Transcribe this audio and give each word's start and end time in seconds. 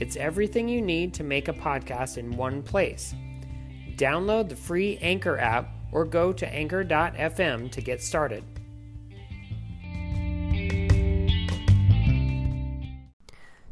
It's 0.00 0.16
everything 0.16 0.68
you 0.68 0.80
need 0.80 1.12
to 1.14 1.24
make 1.24 1.48
a 1.48 1.52
podcast 1.52 2.18
in 2.18 2.36
one 2.36 2.62
place. 2.62 3.14
Download 3.96 4.48
the 4.48 4.54
free 4.54 4.96
Anchor 4.98 5.36
app 5.38 5.70
or 5.90 6.04
go 6.04 6.32
to 6.32 6.46
anchor.fm 6.46 7.70
to 7.72 7.80
get 7.80 8.00
started. 8.00 8.44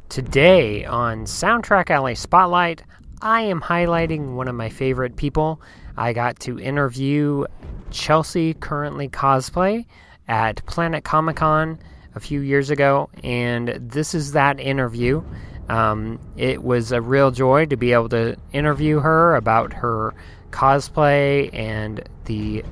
Today 0.09 0.83
on 0.83 1.25
Soundtrack 1.25 1.89
Alley 1.91 2.15
Spotlight, 2.15 2.83
I 3.21 3.41
am 3.41 3.61
highlighting 3.61 4.33
one 4.33 4.49
of 4.49 4.55
my 4.55 4.67
favorite 4.67 5.15
people. 5.15 5.61
I 5.95 6.11
got 6.11 6.39
to 6.41 6.59
interview 6.59 7.45
Chelsey 7.91 8.53
Curently 8.55 9.07
Cosplay 9.07 9.85
at 10.27 10.65
Planet 10.65 11.05
Comic 11.05 11.37
Con 11.37 11.79
a 12.15 12.19
few 12.19 12.41
years 12.41 12.69
ago, 12.69 13.09
and 13.23 13.69
this 13.79 14.13
is 14.13 14.33
that 14.33 14.59
interview. 14.59 15.23
Um, 15.69 16.19
it 16.37 16.63
was 16.63 16.91
a 16.91 17.01
real 17.01 17.31
joy 17.31 17.65
to 17.65 17.77
be 17.77 17.93
able 17.93 18.09
to 18.09 18.37
interview 18.53 18.99
her 18.99 19.35
about 19.35 19.73
her 19.73 20.13
cosplay 20.51 21.53
and 21.53 22.07
the 22.25 22.63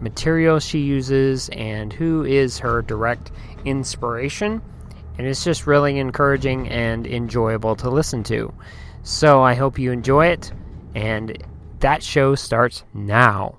materials 0.00 0.64
she 0.64 0.80
uses 0.80 1.48
and 1.50 1.92
who 1.92 2.24
is 2.24 2.58
her 2.58 2.82
direct 2.82 3.30
inspiration. 3.64 4.62
And 5.16 5.26
it's 5.26 5.44
just 5.44 5.66
really 5.66 5.98
encouraging 5.98 6.68
and 6.68 7.06
enjoyable 7.06 7.76
to 7.76 7.90
listen 7.90 8.22
to. 8.24 8.52
So 9.02 9.42
I 9.42 9.54
hope 9.54 9.78
you 9.78 9.92
enjoy 9.92 10.28
it, 10.28 10.52
and 10.94 11.36
that 11.80 12.02
show 12.02 12.34
starts 12.34 12.84
now. 12.94 13.58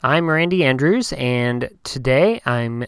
I'm 0.00 0.30
Randy 0.30 0.62
Andrews, 0.62 1.12
and 1.14 1.70
today 1.82 2.40
I'm 2.46 2.86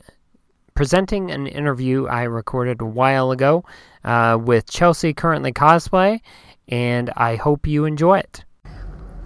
presenting 0.77 1.33
an 1.33 1.49
interview 1.49 2.07
I 2.07 2.23
recorded 2.23 2.81
a 2.81 2.87
while 2.87 3.33
ago 3.33 3.65
uh, 4.05 4.39
with 4.41 4.71
Chelsey 4.71 5.13
Curently 5.13 5.53
Cosplay, 5.53 6.21
and 6.69 7.11
I 7.17 7.35
hope 7.35 7.67
you 7.67 7.85
enjoy 7.85 8.19
it. 8.19 8.45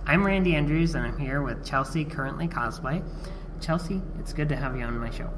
I'm 0.07 0.25
Randy 0.25 0.55
Andrews, 0.57 0.95
and 0.95 1.05
I'm 1.05 1.19
here 1.19 1.43
with 1.43 1.63
Chelsey 1.63 2.07
Curently 2.07 2.49
Cosplay. 2.49 3.05
Chelsey, 3.61 4.01
it's 4.19 4.33
good 4.33 4.49
to 4.49 4.57
have 4.57 4.75
you 4.79 4.83
on 4.85 4.99
my 4.99 5.11
show. 5.11 5.29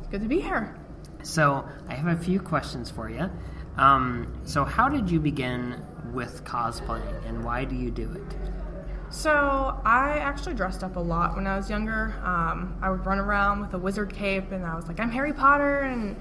It's 0.00 0.08
Good 0.08 0.22
to 0.22 0.28
be 0.28 0.40
here. 0.40 0.76
So, 1.22 1.68
I 1.88 1.94
have 1.94 2.18
a 2.18 2.20
few 2.20 2.40
questions 2.40 2.90
for 2.90 3.08
you. 3.08 3.30
Um, 3.76 4.40
so, 4.42 4.64
how 4.64 4.88
did 4.88 5.08
you 5.08 5.20
begin 5.20 5.80
with 6.12 6.42
cosplay, 6.42 7.00
and 7.28 7.44
why 7.44 7.64
do 7.64 7.76
you 7.76 7.92
do 7.92 8.10
it? 8.10 8.59
So 9.10 9.80
I 9.84 10.18
actually 10.20 10.54
dressed 10.54 10.84
up 10.84 10.94
a 10.94 11.00
lot 11.00 11.34
when 11.34 11.46
I 11.46 11.56
was 11.56 11.68
younger. 11.68 12.14
Um, 12.24 12.78
I 12.80 12.90
would 12.90 13.04
run 13.04 13.18
around 13.18 13.60
with 13.60 13.74
a 13.74 13.78
wizard 13.78 14.14
cape, 14.14 14.52
and 14.52 14.64
I 14.64 14.76
was 14.76 14.86
like, 14.86 15.00
"I'm 15.00 15.10
Harry 15.10 15.32
Potter," 15.32 15.80
and 15.80 16.16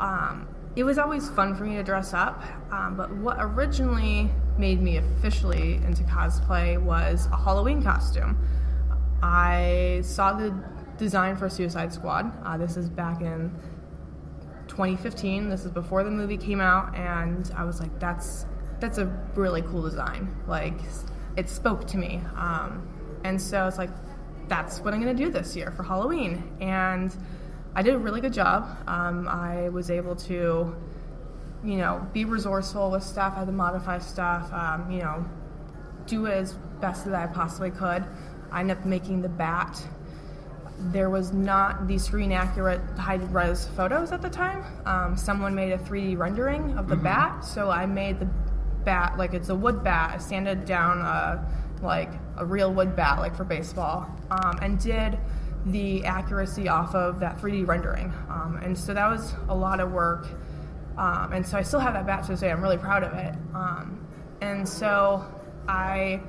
um, 0.00 0.48
it 0.74 0.82
was 0.82 0.98
always 0.98 1.30
fun 1.30 1.54
for 1.54 1.64
me 1.64 1.76
to 1.76 1.84
dress 1.84 2.12
up. 2.12 2.42
Um, 2.72 2.96
but 2.96 3.14
what 3.16 3.36
originally 3.38 4.28
made 4.58 4.82
me 4.82 4.96
officially 4.96 5.74
into 5.74 6.02
cosplay 6.02 6.82
was 6.82 7.26
a 7.32 7.36
Halloween 7.36 7.80
costume. 7.80 8.36
I 9.22 10.00
saw 10.02 10.32
the 10.32 10.52
design 10.98 11.36
for 11.36 11.48
Suicide 11.48 11.92
Squad. 11.92 12.32
Uh, 12.44 12.56
this 12.56 12.76
is 12.76 12.88
back 12.88 13.20
in 13.20 13.52
2015. 14.66 15.48
This 15.48 15.64
is 15.64 15.70
before 15.70 16.02
the 16.02 16.10
movie 16.10 16.36
came 16.36 16.60
out, 16.60 16.92
and 16.96 17.52
I 17.56 17.62
was 17.62 17.78
like, 17.78 18.00
"That's 18.00 18.46
that's 18.80 18.98
a 18.98 19.06
really 19.36 19.62
cool 19.62 19.82
design." 19.82 20.34
Like 20.48 20.80
it 21.36 21.48
spoke 21.48 21.86
to 21.88 21.98
me. 21.98 22.20
Um, 22.36 22.88
and 23.24 23.40
so 23.40 23.66
it's 23.66 23.78
like, 23.78 23.90
that's 24.48 24.80
what 24.80 24.92
I'm 24.92 25.02
going 25.02 25.16
to 25.16 25.24
do 25.24 25.30
this 25.30 25.56
year 25.56 25.70
for 25.70 25.82
Halloween. 25.82 26.56
And 26.60 27.14
I 27.74 27.82
did 27.82 27.94
a 27.94 27.98
really 27.98 28.20
good 28.20 28.32
job. 28.32 28.68
Um, 28.86 29.26
I 29.28 29.70
was 29.70 29.90
able 29.90 30.16
to, 30.16 30.74
you 31.64 31.76
know, 31.76 32.06
be 32.12 32.24
resourceful 32.24 32.90
with 32.90 33.02
stuff. 33.02 33.34
I 33.34 33.40
had 33.40 33.46
to 33.46 33.52
modify 33.52 33.98
stuff, 33.98 34.52
um, 34.52 34.90
you 34.90 34.98
know, 34.98 35.24
do 36.06 36.26
it 36.26 36.32
as 36.32 36.54
best 36.80 37.06
as 37.06 37.12
I 37.12 37.26
possibly 37.26 37.70
could. 37.70 38.04
I 38.50 38.60
ended 38.60 38.78
up 38.78 38.84
making 38.84 39.22
the 39.22 39.28
bat. 39.28 39.82
There 40.90 41.08
was 41.08 41.32
not 41.32 41.86
the 41.86 41.96
screen 41.96 42.32
accurate 42.32 42.80
high 42.98 43.14
res 43.14 43.68
photos 43.76 44.12
at 44.12 44.20
the 44.20 44.28
time. 44.28 44.64
Um, 44.84 45.16
someone 45.16 45.54
made 45.54 45.72
a 45.72 45.78
3D 45.78 46.18
rendering 46.18 46.76
of 46.76 46.88
the 46.88 46.96
mm-hmm. 46.96 47.04
bat, 47.04 47.44
so 47.44 47.70
I 47.70 47.86
made 47.86 48.18
the 48.18 48.28
bat, 48.84 49.18
like 49.18 49.34
it's 49.34 49.48
a 49.48 49.54
wood 49.54 49.82
bat. 49.82 50.12
I 50.14 50.18
sanded 50.18 50.64
down 50.64 51.00
a, 51.00 51.46
like 51.82 52.10
a 52.36 52.44
real 52.44 52.72
wood 52.72 52.94
bat, 52.96 53.18
like 53.18 53.36
for 53.36 53.44
baseball, 53.44 54.08
um, 54.30 54.58
and 54.62 54.78
did 54.78 55.18
the 55.66 56.04
accuracy 56.04 56.68
off 56.68 56.94
of 56.94 57.20
that 57.20 57.38
3D 57.38 57.66
rendering. 57.66 58.12
Um, 58.28 58.58
and 58.62 58.76
so 58.76 58.94
that 58.94 59.08
was 59.08 59.34
a 59.48 59.54
lot 59.54 59.80
of 59.80 59.92
work. 59.92 60.26
Um, 60.96 61.32
and 61.32 61.46
so 61.46 61.56
I 61.56 61.62
still 61.62 61.80
have 61.80 61.94
that 61.94 62.06
bat 62.06 62.24
to 62.24 62.32
this 62.32 62.40
day. 62.40 62.50
I'm 62.50 62.62
really 62.62 62.78
proud 62.78 63.02
of 63.02 63.12
it. 63.14 63.34
Um, 63.54 64.06
and 64.40 64.68
so 64.68 65.24
I 65.68 66.20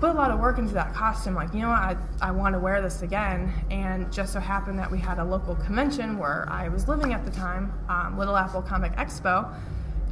put 0.00 0.10
a 0.10 0.12
lot 0.12 0.30
of 0.30 0.38
work 0.38 0.58
into 0.58 0.74
that 0.74 0.94
costume. 0.94 1.34
Like, 1.34 1.52
you 1.54 1.60
know 1.60 1.68
what, 1.68 1.78
I, 1.78 1.96
I 2.20 2.30
want 2.30 2.54
to 2.54 2.58
wear 2.58 2.80
this 2.80 3.02
again. 3.02 3.52
And 3.70 4.10
just 4.12 4.32
so 4.32 4.40
happened 4.40 4.78
that 4.78 4.90
we 4.90 4.98
had 4.98 5.18
a 5.18 5.24
local 5.24 5.54
convention 5.56 6.18
where 6.18 6.46
I 6.48 6.68
was 6.68 6.86
living 6.86 7.12
at 7.12 7.24
the 7.24 7.30
time, 7.30 7.72
um, 7.88 8.18
Little 8.18 8.36
Apple 8.36 8.62
Comic 8.62 8.92
Expo 8.92 9.52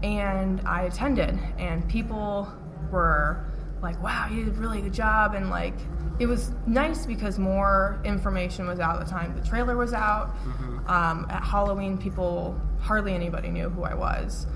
and 0.04 0.60
I 0.66 0.82
attended, 0.82 1.38
and 1.58 1.88
people 1.88 2.52
were 2.90 3.42
like, 3.80 4.00
"Wow, 4.02 4.28
you 4.30 4.44
did 4.44 4.54
a 4.54 4.60
really 4.60 4.82
good 4.82 4.92
job," 4.92 5.34
and 5.34 5.48
like 5.48 5.74
it 6.18 6.26
was 6.26 6.52
nice 6.66 7.06
because 7.06 7.38
more 7.38 7.98
information 8.04 8.66
was 8.66 8.80
out 8.80 9.00
at 9.00 9.06
the 9.06 9.10
time. 9.10 9.34
The 9.34 9.46
trailer 9.46 9.76
was 9.78 9.94
out. 9.94 10.36
Mm-hmm. 10.44 10.90
Um, 10.90 11.26
at 11.30 11.42
Halloween, 11.42 11.96
people 11.96 12.60
hardly 12.80 13.14
anybody 13.14 13.48
knew 13.48 13.70
who 13.70 13.82
I 13.82 13.94
was, 13.94 14.46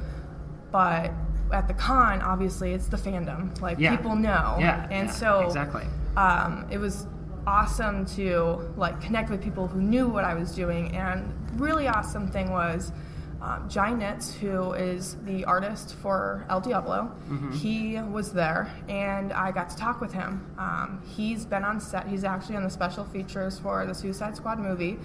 but 0.70 1.10
at 1.50 1.66
the 1.66 1.74
con, 1.74 2.20
obviously, 2.20 2.74
it's 2.74 2.88
the 2.88 2.98
fandom. 2.98 3.58
Like 3.62 3.78
yeah. 3.78 3.96
people 3.96 4.16
know, 4.16 4.56
yeah, 4.60 4.86
and 4.90 5.08
yeah, 5.08 5.14
so 5.14 5.46
exactly. 5.46 5.86
Um, 6.18 6.66
it 6.70 6.76
was 6.76 7.06
awesome 7.46 8.04
to 8.04 8.70
like 8.76 9.00
connect 9.00 9.30
with 9.30 9.42
people 9.42 9.66
who 9.66 9.80
knew 9.80 10.08
what 10.08 10.24
I 10.24 10.34
was 10.34 10.54
doing, 10.54 10.94
and 10.94 11.32
really 11.58 11.88
awesome 11.88 12.28
thing 12.28 12.50
was 12.50 12.92
um, 13.40 13.68
Jai 13.68 13.92
Nitz, 13.92 14.34
who 14.34 14.72
is 14.72 15.16
the 15.24 15.44
artist 15.44 15.94
for 16.02 16.44
El 16.50 16.60
Diablo, 16.60 17.14
mm-hmm. 17.28 17.52
he 17.52 18.00
was 18.00 18.32
there, 18.32 18.72
and 18.88 19.32
I 19.32 19.52
got 19.52 19.70
to 19.70 19.76
talk 19.76 20.00
with 20.00 20.12
him. 20.12 20.44
Um, 20.58 21.02
he's 21.06 21.46
been 21.46 21.64
on 21.64 21.80
set. 21.80 22.08
He's 22.08 22.24
actually 22.24 22.56
on 22.56 22.64
the 22.64 22.70
special 22.70 23.04
features 23.04 23.58
for 23.58 23.86
the 23.86 23.94
Suicide 23.94 24.34
Squad 24.36 24.58
movie. 24.58 24.98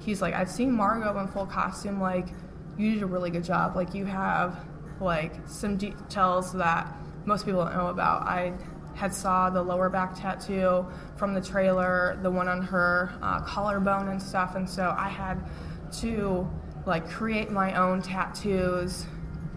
He's 0.00 0.22
like, 0.22 0.34
I've 0.34 0.50
seen 0.50 0.72
Margot 0.72 1.18
in 1.18 1.28
full 1.28 1.46
costume. 1.46 2.00
Like, 2.00 2.28
you 2.78 2.94
did 2.94 3.02
a 3.02 3.06
really 3.06 3.30
good 3.30 3.44
job. 3.44 3.76
Like, 3.76 3.94
you 3.94 4.06
have 4.06 4.64
like 5.00 5.34
some 5.46 5.76
details 5.76 6.52
that 6.54 6.94
most 7.26 7.44
people 7.44 7.64
don't 7.64 7.74
know 7.74 7.88
about. 7.88 8.22
I 8.22 8.54
had 8.94 9.12
saw 9.12 9.50
the 9.50 9.62
lower 9.62 9.90
back 9.90 10.14
tattoo 10.14 10.86
from 11.16 11.34
the 11.34 11.40
trailer, 11.40 12.18
the 12.22 12.30
one 12.30 12.48
on 12.48 12.62
her 12.62 13.12
uh, 13.22 13.40
collarbone 13.40 14.08
and 14.08 14.22
stuff, 14.22 14.54
and 14.54 14.68
so 14.68 14.94
I 14.96 15.08
had 15.08 15.38
to 16.00 16.48
like 16.86 17.08
create 17.08 17.50
my 17.50 17.74
own 17.74 18.02
tattoos, 18.02 19.06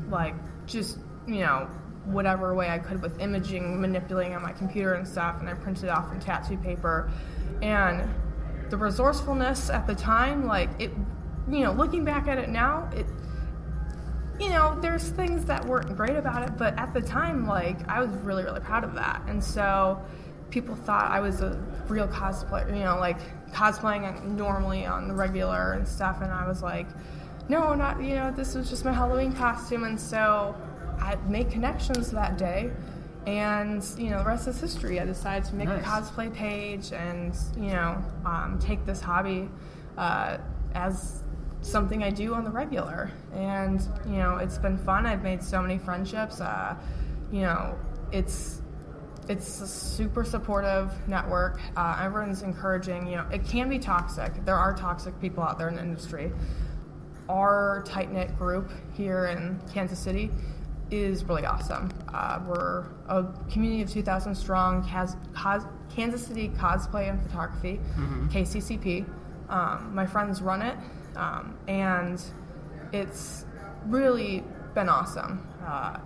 like 0.09 0.35
just, 0.65 0.99
you 1.25 1.39
know, 1.39 1.69
whatever 2.05 2.55
way 2.55 2.69
I 2.69 2.79
could 2.79 3.01
with 3.01 3.19
imaging, 3.19 3.81
manipulating 3.81 4.33
on 4.33 4.41
my 4.41 4.53
computer 4.53 4.93
and 4.93 5.07
stuff, 5.07 5.39
and 5.39 5.49
I 5.49 5.53
printed 5.53 5.85
it 5.85 5.89
off 5.89 6.11
in 6.13 6.19
tattoo 6.19 6.57
paper. 6.57 7.11
And 7.61 8.09
the 8.69 8.77
resourcefulness 8.77 9.69
at 9.69 9.87
the 9.87 9.95
time, 9.95 10.45
like 10.45 10.69
it, 10.79 10.91
you 11.49 11.59
know, 11.59 11.73
looking 11.73 12.05
back 12.05 12.27
at 12.27 12.37
it 12.37 12.49
now, 12.49 12.89
it, 12.95 13.05
you 14.39 14.49
know, 14.49 14.77
there's 14.81 15.09
things 15.09 15.45
that 15.45 15.65
weren't 15.65 15.95
great 15.97 16.15
about 16.15 16.43
it, 16.43 16.57
but 16.57 16.77
at 16.77 16.93
the 16.93 17.01
time, 17.01 17.47
like 17.47 17.87
I 17.89 17.99
was 17.99 18.09
really, 18.17 18.43
really 18.43 18.59
proud 18.59 18.83
of 18.83 18.93
that. 18.95 19.21
And 19.27 19.43
so 19.43 19.99
people 20.49 20.75
thought 20.75 21.09
I 21.11 21.19
was 21.19 21.41
a 21.41 21.61
real 21.87 22.07
cosplayer, 22.07 22.67
you 22.69 22.83
know, 22.83 22.97
like 22.99 23.19
cosplaying 23.51 24.23
normally 24.23 24.85
on 24.85 25.07
the 25.07 25.13
regular 25.13 25.73
and 25.73 25.87
stuff, 25.87 26.21
and 26.21 26.31
I 26.31 26.47
was 26.47 26.61
like, 26.61 26.87
no, 27.49 27.73
not, 27.73 28.01
you 28.01 28.15
know, 28.15 28.31
this 28.31 28.55
was 28.55 28.69
just 28.69 28.83
my 28.83 28.91
Halloween 28.91 29.31
costume. 29.33 29.85
And 29.85 29.99
so 29.99 30.55
I 30.99 31.15
made 31.27 31.49
connections 31.49 32.11
that 32.11 32.37
day. 32.37 32.71
And, 33.25 33.83
you 33.97 34.09
know, 34.09 34.19
the 34.19 34.25
rest 34.25 34.47
is 34.47 34.59
history. 34.59 34.99
I 34.99 35.05
decided 35.05 35.47
to 35.49 35.55
make 35.55 35.67
Nice. 35.67 35.81
a 35.81 35.87
cosplay 35.87 36.33
page 36.33 36.93
and, 36.93 37.35
you 37.57 37.71
know, 37.71 38.03
um, 38.25 38.57
take 38.59 38.85
this 38.85 39.01
hobby 39.01 39.49
uh, 39.97 40.37
as 40.73 41.23
something 41.61 42.03
I 42.03 42.09
do 42.09 42.33
on 42.33 42.43
the 42.43 42.51
regular. 42.51 43.11
And, 43.33 43.81
you 44.05 44.17
know, 44.17 44.37
it's 44.37 44.57
been 44.57 44.77
fun. 44.77 45.05
I've 45.05 45.23
made 45.23 45.43
so 45.43 45.61
many 45.61 45.77
friendships. 45.77 46.39
Uh, 46.39 46.75
you 47.31 47.41
know, 47.41 47.77
it's 48.11 48.61
it's 49.29 49.59
a 49.61 49.67
super 49.67 50.23
supportive 50.23 50.91
network. 51.07 51.59
Uh, 51.75 51.99
everyone's 52.01 52.43
encouraging. 52.43 53.07
You 53.07 53.17
know, 53.17 53.27
it 53.31 53.45
can 53.45 53.69
be 53.69 53.79
toxic. 53.79 54.45
There 54.45 54.55
are 54.55 54.73
toxic 54.75 55.19
people 55.19 55.43
out 55.43 55.57
there 55.57 55.67
in 55.69 55.75
the 55.75 55.81
industry. 55.81 56.31
Our 57.29 57.83
tight 57.85 58.11
knit 58.11 58.37
group 58.37 58.71
here 58.93 59.25
in 59.25 59.59
Kansas 59.73 59.99
City 59.99 60.31
is 60.91 61.25
really 61.25 61.45
awesome. 61.45 61.91
Uh, 62.13 62.39
we're 62.47 62.85
a 63.09 63.25
community 63.51 63.81
of 63.81 63.89
2,000 63.91 64.33
strong. 64.33 64.81
Cas- 64.87 65.17
cos- 65.33 65.65
Kansas 65.93 66.25
City 66.25 66.49
Cosplay 66.49 67.09
and 67.09 67.21
Photography, 67.21 67.81
KCCP. 68.29 69.05
Um, 69.49 69.93
my 69.93 70.05
friends 70.05 70.41
run 70.41 70.61
it, 70.61 70.77
um, 71.17 71.57
and 71.67 72.21
it's 72.93 73.45
really 73.87 74.43
been 74.73 74.87
awesome. 74.87 75.45
Uh, 75.65 75.97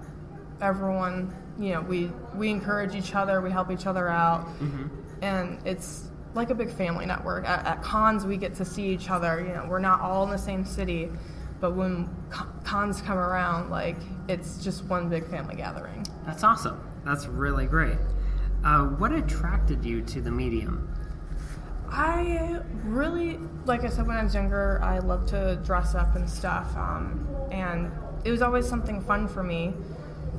everyone, 0.62 1.35
you 1.59 1.74
know, 1.74 1.81
we 1.81 2.12
we 2.36 2.50
encourage 2.50 2.95
each 2.95 3.15
other, 3.15 3.42
we 3.42 3.51
help 3.51 3.71
each 3.71 3.86
other 3.86 4.07
out, 4.07 4.48
and 5.21 5.59
it's 5.65 6.07
like 6.33 6.50
a 6.50 6.56
big 6.56 6.71
family 6.71 7.06
network. 7.06 7.45
At, 7.45 7.65
at 7.65 7.83
cons, 7.83 8.25
we 8.25 8.38
get 8.38 8.56
to 8.56 8.65
see 8.65 8.89
each 8.89 9.09
other. 9.09 9.44
You 9.45 9.53
know, 9.53 9.65
we're 9.68 9.80
not 9.80 10.01
all 10.01 10.24
in 10.24 10.30
the 10.30 10.38
same 10.38 10.65
city, 10.65 11.09
but 11.59 11.75
when 11.75 12.09
cons 12.63 13.01
come 13.01 13.18
around, 13.18 13.69
like 13.69 13.98
it's 14.27 14.63
just 14.63 14.86
one 14.86 15.09
big 15.09 15.27
family 15.30 15.56
gathering. 15.56 16.06
That's 16.25 16.44
awesome. 16.44 16.81
That's 17.03 17.27
really 17.27 17.65
great. 17.65 17.98
Uh, 18.63 18.86
what 18.86 19.12
attracted 19.12 19.83
you 19.83 20.01
to 20.03 20.21
the 20.21 20.31
medium? 20.31 20.88
I 21.89 22.62
really, 22.86 23.38
like 23.65 23.83
I 23.83 23.89
said, 23.89 24.07
when 24.07 24.15
I 24.15 24.24
was 24.24 24.33
younger, 24.33 24.80
I 24.81 25.00
loved 25.00 25.27
to 25.30 25.59
dress 25.65 25.94
up 25.94 26.15
and 26.15 26.30
stuff, 26.30 26.74
um, 26.77 27.27
and 27.51 27.92
it 28.24 28.31
was 28.31 28.42
always 28.42 28.68
something 28.68 29.01
fun 29.01 29.27
for 29.27 29.44
me. 29.44 29.74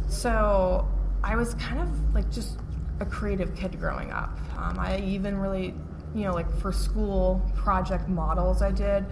So 0.08 0.88
I 1.24 1.36
was 1.36 1.54
kind 1.54 1.80
of 1.80 2.14
like 2.14 2.30
just 2.30 2.58
a 3.00 3.06
creative 3.06 3.54
kid 3.54 3.78
growing 3.78 4.10
up. 4.10 4.38
Um, 4.56 4.78
I 4.78 4.98
even 5.00 5.38
really, 5.38 5.74
you 6.14 6.24
know, 6.24 6.32
like 6.32 6.50
for 6.60 6.72
school 6.72 7.40
project 7.56 8.08
models 8.08 8.62
I 8.62 8.70
did, 8.70 9.04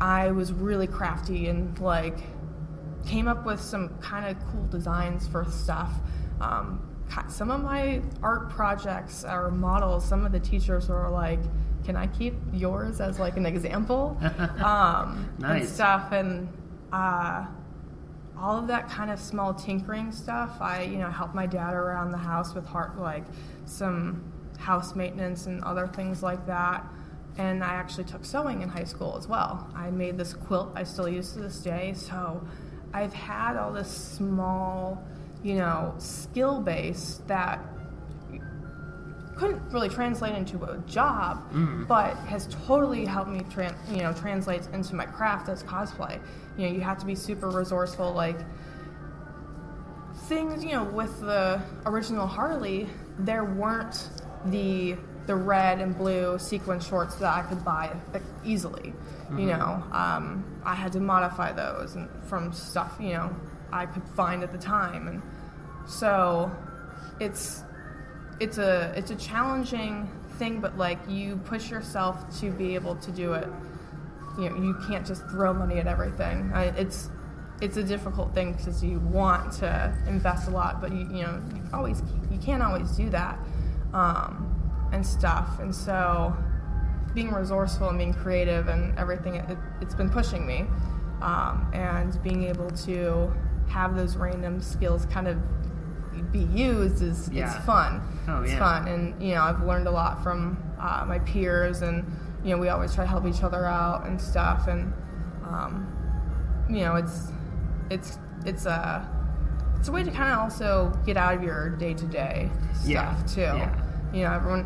I 0.00 0.30
was 0.30 0.52
really 0.52 0.86
crafty 0.86 1.48
and 1.48 1.78
like 1.80 2.18
came 3.06 3.28
up 3.28 3.46
with 3.46 3.60
some 3.60 3.90
kind 4.00 4.26
of 4.26 4.42
cool 4.50 4.64
designs 4.66 5.26
for 5.28 5.44
stuff. 5.44 5.92
Um, 6.40 6.82
some 7.28 7.50
of 7.50 7.62
my 7.62 8.02
art 8.22 8.50
projects 8.50 9.24
or 9.24 9.50
models, 9.50 10.04
some 10.04 10.26
of 10.26 10.32
the 10.32 10.40
teachers 10.40 10.88
were 10.88 11.08
like, 11.08 11.38
"Can 11.84 11.96
I 11.96 12.08
keep 12.08 12.34
yours 12.52 13.00
as 13.00 13.18
like 13.20 13.36
an 13.36 13.46
example?" 13.46 14.16
um, 14.64 15.28
and 15.36 15.38
Nice. 15.38 15.72
stuff, 15.72 16.10
and 16.12 16.48
uh, 16.92 17.46
all 18.38 18.58
of 18.58 18.66
that 18.68 18.88
kind 18.88 19.10
of 19.10 19.18
small 19.18 19.54
tinkering 19.54 20.12
stuff. 20.12 20.56
I, 20.60 20.82
you 20.82 20.98
know, 20.98 21.10
helped 21.10 21.34
my 21.34 21.46
dad 21.46 21.74
around 21.74 22.12
the 22.12 22.18
house 22.18 22.54
with 22.54 22.66
heart, 22.66 22.98
like 22.98 23.24
some 23.64 24.32
house 24.58 24.94
maintenance 24.94 25.46
and 25.46 25.62
other 25.64 25.86
things 25.86 26.22
like 26.22 26.46
that. 26.46 26.84
And 27.38 27.62
I 27.62 27.74
actually 27.74 28.04
took 28.04 28.24
sewing 28.24 28.62
in 28.62 28.68
high 28.68 28.84
school 28.84 29.16
as 29.16 29.28
well. 29.28 29.70
I 29.74 29.90
made 29.90 30.16
this 30.16 30.32
quilt 30.32 30.72
I 30.74 30.84
still 30.84 31.08
use 31.08 31.32
to 31.32 31.40
this 31.40 31.58
day. 31.58 31.92
So 31.94 32.46
I've 32.92 33.12
had 33.12 33.56
all 33.56 33.72
this 33.72 33.90
small, 33.90 35.02
you 35.42 35.54
know, 35.56 35.94
skill 35.98 36.60
base 36.60 37.20
that 37.26 37.60
couldn't 39.36 39.60
really 39.70 39.88
translate 39.88 40.34
into 40.34 40.62
a 40.64 40.78
job, 40.86 41.44
but 41.86 42.16
has 42.26 42.48
totally 42.66 43.04
helped 43.04 43.30
me, 43.30 43.40
tran- 43.40 43.76
you 43.90 43.98
know, 44.02 44.12
translate 44.14 44.66
into 44.72 44.94
my 44.94 45.04
craft 45.04 45.48
as 45.48 45.62
cosplay. 45.62 46.18
You 46.56 46.66
know, 46.68 46.72
you 46.74 46.80
have 46.80 46.98
to 46.98 47.06
be 47.06 47.14
super 47.14 47.50
resourceful. 47.50 48.12
Like 48.12 48.38
things, 50.28 50.64
you 50.64 50.72
know, 50.72 50.84
with 50.84 51.20
the 51.20 51.60
original 51.84 52.26
Harley, 52.26 52.88
there 53.18 53.44
weren't 53.44 54.08
the 54.46 54.96
the 55.26 55.34
red 55.34 55.80
and 55.80 55.96
blue 55.98 56.38
sequin 56.38 56.78
shorts 56.78 57.16
that 57.16 57.34
I 57.34 57.42
could 57.42 57.64
buy 57.64 57.94
easily. 58.44 58.92
You 59.36 59.46
know, 59.46 59.82
um, 59.90 60.44
I 60.64 60.76
had 60.76 60.92
to 60.92 61.00
modify 61.00 61.50
those 61.52 61.96
and 61.96 62.08
from 62.28 62.52
stuff 62.52 62.96
you 63.00 63.14
know 63.14 63.34
I 63.72 63.86
could 63.86 64.04
find 64.10 64.44
at 64.44 64.52
the 64.52 64.58
time, 64.58 65.08
and 65.08 65.22
so 65.86 66.50
it's 67.18 67.64
it's 68.40 68.58
a 68.58 68.92
it's 68.96 69.10
a 69.10 69.16
challenging 69.16 70.08
thing, 70.38 70.60
but 70.60 70.76
like 70.76 70.98
you 71.08 71.36
push 71.38 71.70
yourself 71.70 72.38
to 72.40 72.50
be 72.50 72.74
able 72.74 72.96
to 72.96 73.10
do 73.10 73.32
it. 73.32 73.48
You 74.38 74.50
know, 74.50 74.56
you 74.56 74.76
can't 74.86 75.06
just 75.06 75.26
throw 75.28 75.54
money 75.54 75.78
at 75.78 75.86
everything. 75.86 76.50
I, 76.54 76.64
it's 76.76 77.10
it's 77.62 77.78
a 77.78 77.82
difficult 77.82 78.34
thing 78.34 78.52
because 78.52 78.84
you 78.84 78.98
want 78.98 79.52
to 79.54 79.94
invest 80.06 80.48
a 80.48 80.50
lot, 80.50 80.80
but 80.80 80.92
you 80.92 81.08
you 81.10 81.22
know 81.22 81.42
you 81.54 81.62
always 81.72 82.02
you 82.30 82.38
can't 82.38 82.62
always 82.62 82.90
do 82.92 83.08
that 83.10 83.38
um, 83.94 84.88
and 84.92 85.06
stuff. 85.06 85.58
And 85.58 85.74
so 85.74 86.36
being 87.14 87.32
resourceful 87.32 87.88
and 87.88 87.96
being 87.96 88.12
creative 88.12 88.68
and 88.68 88.96
everything 88.98 89.36
it, 89.36 89.56
it's 89.80 89.94
been 89.94 90.10
pushing 90.10 90.46
me 90.46 90.66
um, 91.22 91.70
and 91.72 92.22
being 92.22 92.44
able 92.44 92.70
to 92.70 93.32
have 93.68 93.96
those 93.96 94.16
random 94.16 94.60
skills 94.60 95.06
kind 95.06 95.26
of 95.26 95.38
be 96.32 96.40
used 96.40 97.02
is 97.02 97.28
Yeah. 97.30 97.54
it's 97.56 97.64
fun 97.64 98.00
Oh, 98.28 98.42
it's 98.42 98.52
yeah. 98.52 98.58
fun 98.58 98.88
and 98.88 99.22
you 99.22 99.34
know 99.34 99.42
i've 99.42 99.62
learned 99.62 99.86
a 99.86 99.90
lot 99.90 100.22
from 100.22 100.56
uh, 100.80 101.04
my 101.06 101.18
peers 101.20 101.82
and 101.82 102.04
you 102.44 102.50
know 102.54 102.58
we 102.60 102.68
always 102.68 102.94
try 102.94 103.04
to 103.04 103.10
help 103.10 103.26
each 103.26 103.42
other 103.42 103.64
out 103.66 104.06
and 104.06 104.20
stuff 104.20 104.66
and 104.68 104.92
um, 105.44 105.86
you 106.68 106.80
know 106.80 106.96
it's 106.96 107.28
it's 107.90 108.18
it's 108.44 108.66
a 108.66 109.08
it's 109.78 109.88
a 109.88 109.92
way 109.92 110.02
to 110.02 110.10
kind 110.10 110.32
of 110.32 110.38
also 110.38 110.92
get 111.04 111.16
out 111.16 111.34
of 111.34 111.42
your 111.42 111.70
day-to-day 111.70 112.50
stuff 112.74 112.86
Yeah, 112.86 113.22
too 113.26 113.40
yeah. 113.40 113.82
you 114.12 114.22
know 114.24 114.32
everyone 114.32 114.64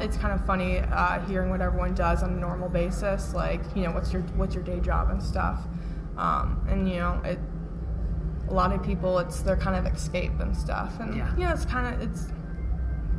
it's 0.00 0.16
kind 0.16 0.32
of 0.32 0.44
funny 0.46 0.78
uh, 0.78 1.20
hearing 1.26 1.50
what 1.50 1.60
everyone 1.60 1.94
does 1.94 2.22
on 2.22 2.32
a 2.32 2.36
normal 2.36 2.68
basis 2.70 3.34
like 3.34 3.60
you 3.76 3.82
know 3.82 3.90
what's 3.92 4.12
your 4.12 4.22
what's 4.36 4.54
your 4.54 4.64
day 4.64 4.80
job 4.80 5.10
and 5.10 5.22
stuff 5.22 5.60
um, 6.16 6.64
and 6.70 6.88
you 6.88 6.96
know 6.96 7.20
it 7.24 7.38
a 8.48 8.52
lot 8.54 8.72
of 8.72 8.82
people 8.82 9.18
it's 9.18 9.40
their 9.40 9.56
kind 9.56 9.76
of 9.86 9.92
escape 9.92 10.38
and 10.40 10.56
stuff 10.56 10.92
and 11.00 11.16
Yeah. 11.16 11.32
yeah 11.36 11.52
it's 11.54 11.64
kind 11.64 11.94
of 11.94 12.00
it's 12.02 12.26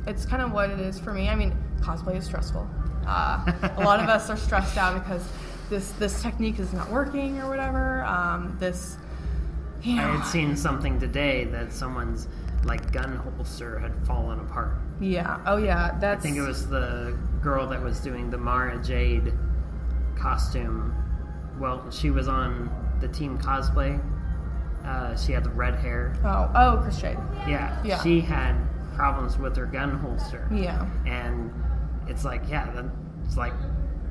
it's 0.08 0.26
kind 0.26 0.42
of 0.42 0.52
what 0.52 0.70
it 0.70 0.80
is 0.80 1.00
for 1.00 1.14
me 1.14 1.30
i 1.30 1.36
mean 1.36 1.54
cosplay 1.82 2.16
is 2.18 2.26
stressful 2.26 2.68
uh, 3.08 3.52
a 3.78 3.84
lot 3.84 4.00
of 4.00 4.10
us 4.10 4.30
are 4.32 4.38
stressed 4.38 4.78
out 4.78 5.04
because 5.04 5.24
this 5.70 5.92
this 5.94 6.22
technique 6.24 6.60
is 6.60 6.74
not 6.74 6.90
working 6.92 7.40
or 7.40 7.50
whatever 7.50 8.04
um, 8.06 8.56
this 8.60 8.98
you 9.84 9.96
know, 9.98 10.04
I 10.14 10.16
had 10.18 10.26
seen 10.26 10.56
something 10.58 11.00
today 11.00 11.44
that 11.46 11.72
someone's 11.72 12.28
like 12.64 12.92
gun 12.92 13.16
holster 13.18 13.78
had 13.78 13.96
fallen 14.08 14.40
apart. 14.40 14.78
yeah 15.00 15.40
oh 15.46 15.58
yeah 15.58 15.96
that's 16.00 16.20
I 16.20 16.24
think 16.24 16.38
it 16.38 16.42
was 16.48 16.68
the 16.68 17.16
girl 17.44 17.68
that 17.68 17.82
was 17.84 18.00
doing 18.00 18.32
the 18.32 18.38
Mara 18.40 18.82
Jade 18.84 19.32
costume. 20.16 20.94
Well, 21.60 21.90
she 21.92 22.10
was 22.10 22.28
on 22.28 22.70
the 23.00 23.08
team 23.08 23.38
cosplay. 23.38 24.02
Uh, 24.86 25.16
she 25.18 25.32
had 25.32 25.44
the 25.44 25.50
red 25.50 25.76
hair. 25.76 26.16
oh 26.24 26.50
oh 26.56 26.80
chris 26.84 27.00
shade 27.00 27.18
Yeah, 27.48 27.82
Yeah. 27.84 28.02
she 28.04 28.22
had 28.22 28.56
problems 28.96 29.38
with 29.38 29.56
her 29.58 29.66
gun 29.66 29.98
holster. 29.98 30.48
yeah 30.54 30.86
And 31.06 31.52
it's 32.08 32.24
like, 32.24 32.44
yeah, 32.50 32.70
that, 32.72 32.86
it's 33.26 33.36
like 33.38 33.54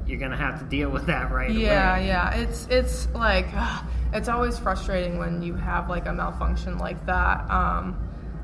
you're 0.06 0.18
gonna 0.18 0.36
have 0.36 0.58
to 0.58 0.64
deal 0.66 0.90
with 0.90 1.06
that 1.06 1.30
right 1.30 1.50
Yeah, 1.50 1.96
away. 1.96 2.06
yeah. 2.08 2.34
It's 2.34 2.66
it's 2.68 3.08
like 3.14 3.46
ugh, 3.54 3.84
it's 4.12 4.28
always 4.28 4.58
frustrating 4.58 5.18
when 5.18 5.42
you 5.42 5.54
have 5.54 5.88
like 5.88 6.06
a 6.06 6.12
malfunction 6.12 6.76
like 6.78 7.04
that. 7.06 7.48
Um, 7.50 7.96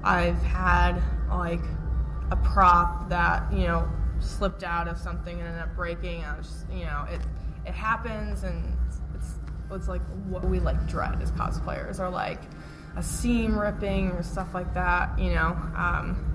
I've 0.03 0.41
had 0.43 1.03
like 1.29 1.61
a 2.31 2.37
prop 2.37 3.09
that 3.11 3.53
you 3.53 3.67
know 3.67 3.89
slipped 4.21 4.63
out 4.63 4.87
of 4.89 4.97
something 4.99 5.39
and 5.39 5.49
ended 5.49 5.63
up 5.63 5.75
breaking. 5.77 6.25
I 6.25 6.37
was 6.39 6.47
just, 6.47 6.73
you 6.73 6.85
know 6.85 7.07
it 7.11 7.21
it 7.67 7.75
happens 7.75 8.43
and 8.45 8.77
it's 9.77 9.89
like 9.89 10.03
what 10.29 10.45
we 10.45 10.61
like 10.61 10.87
dread 10.87 11.21
as 11.23 11.31
cosplayers 11.33 11.99
are 12.00 12.11
like 12.11 12.41
a 12.97 13.03
seam 13.03 13.59
ripping 13.59 14.11
or 14.11 14.23
stuff 14.23 14.55
like 14.55 14.73
that. 14.75 15.19
You 15.19 15.35
know, 15.35 15.57
um, 15.77 16.27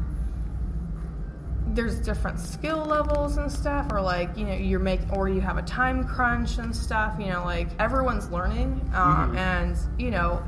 there's 1.68 1.96
different 2.00 2.40
skill 2.40 2.86
levels 2.86 3.38
and 3.38 3.52
stuff, 3.52 3.92
or 3.92 4.00
like 4.02 4.38
you 4.38 4.46
know 4.46 4.54
you're 4.54 4.80
make 4.80 5.02
or 5.12 5.28
you 5.28 5.42
have 5.42 5.58
a 5.58 5.64
time 5.64 6.04
crunch 6.06 6.58
and 6.58 6.76
stuff. 6.76 7.16
You 7.20 7.28
know, 7.28 7.44
like 7.44 7.68
everyone's 7.80 8.30
learning, 8.30 8.90
um, 8.94 9.34
Mhm. 9.34 9.38
and 9.38 9.78
you 9.98 10.12
know 10.12 10.42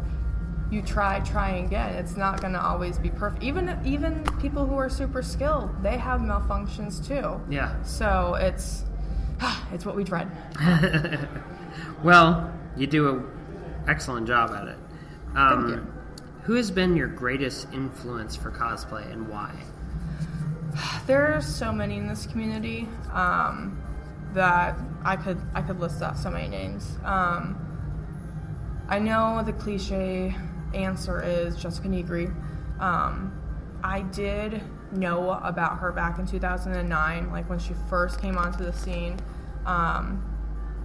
you 0.70 0.82
try, 0.82 1.22
try 1.22 1.50
again. 1.52 1.96
It's 1.96 2.18
not 2.18 2.42
going 2.42 2.52
to 2.52 2.62
always 2.62 2.98
be 3.00 3.10
perfect. 3.10 3.42
Even 3.44 3.78
even 3.86 4.24
people 4.40 4.66
who 4.66 4.76
are 4.76 4.90
super 4.90 5.22
skilled, 5.22 5.70
they 5.82 5.98
have 5.98 6.20
malfunctions 6.22 7.06
too. 7.06 7.40
Yeah. 7.50 7.82
So 7.84 8.36
it's 8.40 8.84
it's 9.74 9.86
what 9.86 9.96
we 9.96 10.04
dread. 10.04 10.30
well, 12.04 12.52
you 12.78 12.88
do 12.88 13.10
an 13.10 13.26
excellent 13.88 14.28
job 14.28 14.52
at 14.52 14.68
it. 14.68 14.78
Um, 15.36 15.70
you. 15.70 15.94
Who 16.44 16.54
has 16.54 16.72
been 16.72 16.96
your 16.96 17.08
greatest 17.08 17.68
influence 17.74 18.36
for 18.36 18.52
cosplay 18.52 19.12
and 19.12 19.28
why? 19.28 19.54
There 21.08 21.34
are 21.34 21.42
so 21.42 21.72
many 21.72 21.98
in 21.98 22.08
this 22.08 22.26
community 22.26 22.88
um, 23.14 23.82
that 24.34 24.78
I 25.04 25.16
could 25.16 25.40
I 25.54 25.62
could 25.62 25.80
list 25.80 26.02
off 26.02 26.18
so 26.18 26.30
many 26.30 26.48
names. 26.50 26.98
Um, 27.04 27.58
I 28.90 29.00
know 29.00 29.42
the 29.46 29.54
cliche 29.54 30.36
answer 30.74 31.22
is 31.24 31.56
Jessica 31.56 31.88
Nigri. 31.88 32.34
Um, 32.80 33.34
I 33.84 34.02
did 34.02 34.62
know 34.92 35.32
about 35.44 35.80
her 35.80 35.92
back 35.92 36.20
in 36.20 36.26
2009, 36.26 37.32
like 37.32 37.50
when 37.50 37.60
she 37.60 37.74
first 37.90 38.22
came 38.22 38.38
onto 38.38 38.64
the 38.64 38.74
scene, 38.74 39.20
um, 39.66 40.24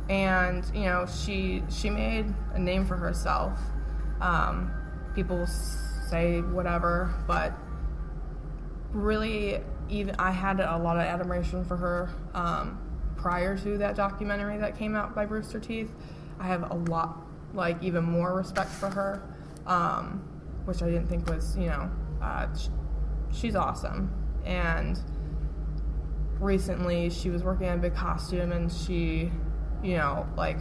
and 0.09 0.65
you 0.75 0.83
know 0.83 1.07
she 1.07 1.63
she 1.69 1.91
made 1.91 2.33
a 2.55 2.59
name 2.59 2.85
for 2.85 2.97
herself. 2.97 3.59
Um, 4.21 4.73
people 5.15 5.47
say 5.47 6.41
whatever, 6.41 7.15
but 7.27 7.53
really 8.93 9.61
even 9.89 10.15
I 10.19 10.31
had 10.31 10.61
a 10.61 10.77
lot 10.79 10.97
of 10.97 11.03
admiration 11.03 11.65
for 11.65 11.77
her 11.77 12.11
um, 12.35 12.79
prior 13.17 13.57
to 13.59 13.79
that 13.79 13.95
documentary 13.97 14.59
that 14.59 14.77
came 14.77 14.95
out 14.97 15.15
by 15.15 15.23
Rooster 15.25 15.61
Teeth. 15.61 15.91
I 16.39 16.47
have 16.47 16.71
a 16.71 16.75
lot, 16.75 17.25
like 17.55 17.83
even 17.83 18.05
more 18.05 18.35
respect 18.35 18.71
for 18.71 18.89
her, 18.91 19.23
um, 19.67 20.23
which 20.65 20.83
I 20.83 20.87
didn't 20.87 21.07
think 21.07 21.29
was, 21.29 21.57
you 21.57 21.67
know, 21.67 21.91
uh, 22.21 22.55
sh- 22.57 22.69
she's 23.33 23.55
awesome. 23.55 24.13
And 24.45 24.99
recently 26.41 27.11
she 27.11 27.31
was 27.31 27.43
working 27.45 27.69
on 27.69 27.79
a 27.79 27.81
big 27.81 27.95
costume 27.95 28.53
and 28.53 28.73
she, 28.73 29.31
you 29.83 29.97
know, 29.97 30.27
like 30.37 30.59